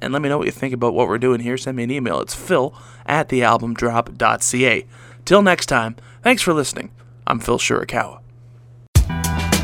And 0.00 0.12
let 0.12 0.22
me 0.22 0.28
know 0.28 0.38
what 0.38 0.46
you 0.46 0.52
think 0.52 0.74
about 0.74 0.94
what 0.94 1.08
we're 1.08 1.18
doing 1.18 1.40
here. 1.40 1.56
Send 1.56 1.76
me 1.76 1.84
an 1.84 1.90
email. 1.90 2.20
It's 2.20 2.34
phil 2.34 2.74
at 3.06 3.28
thealbumdrop.ca. 3.28 4.86
Till 5.24 5.42
next 5.42 5.66
time, 5.66 5.96
thanks 6.22 6.42
for 6.42 6.52
listening. 6.52 6.90
I'm 7.26 7.40
Phil 7.40 7.58
Shirakawa. 7.58 8.25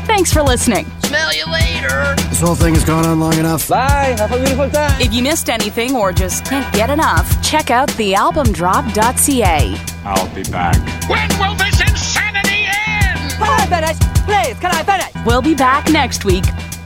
Thanks 0.05 0.31
for 0.33 0.41
listening. 0.41 0.85
Smell 1.03 1.33
you 1.33 1.45
later. 1.51 2.15
This 2.29 2.39
whole 2.41 2.55
thing 2.55 2.73
has 2.75 2.83
gone 2.83 3.05
on 3.05 3.19
long 3.19 3.37
enough. 3.37 3.67
Bye. 3.67 4.15
Have 4.17 4.31
a 4.31 4.37
beautiful 4.37 4.69
time. 4.69 4.99
If 5.01 5.13
you 5.13 5.23
missed 5.23 5.49
anything 5.49 5.95
or 5.95 6.11
just 6.11 6.45
can't 6.45 6.71
get 6.73 6.89
enough, 6.89 7.41
check 7.43 7.71
out 7.71 7.89
thealbumdrop.ca. 7.89 9.75
I'll 10.05 10.35
be 10.35 10.43
back. 10.43 10.75
When 11.09 11.29
will 11.39 11.55
this 11.55 11.79
insanity 11.81 12.65
end? 12.67 13.31
Can 13.31 13.47
I 13.47 13.65
finish? 13.67 13.97
Please, 14.25 14.59
can 14.59 14.71
I 14.71 14.83
finish? 14.83 15.25
We'll 15.25 15.41
be 15.41 15.55
back 15.55 15.89
next 15.91 16.25
week. 16.25 16.45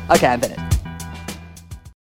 Okay, 0.09 0.27
I'm 0.27 0.39
finished. 0.41 0.66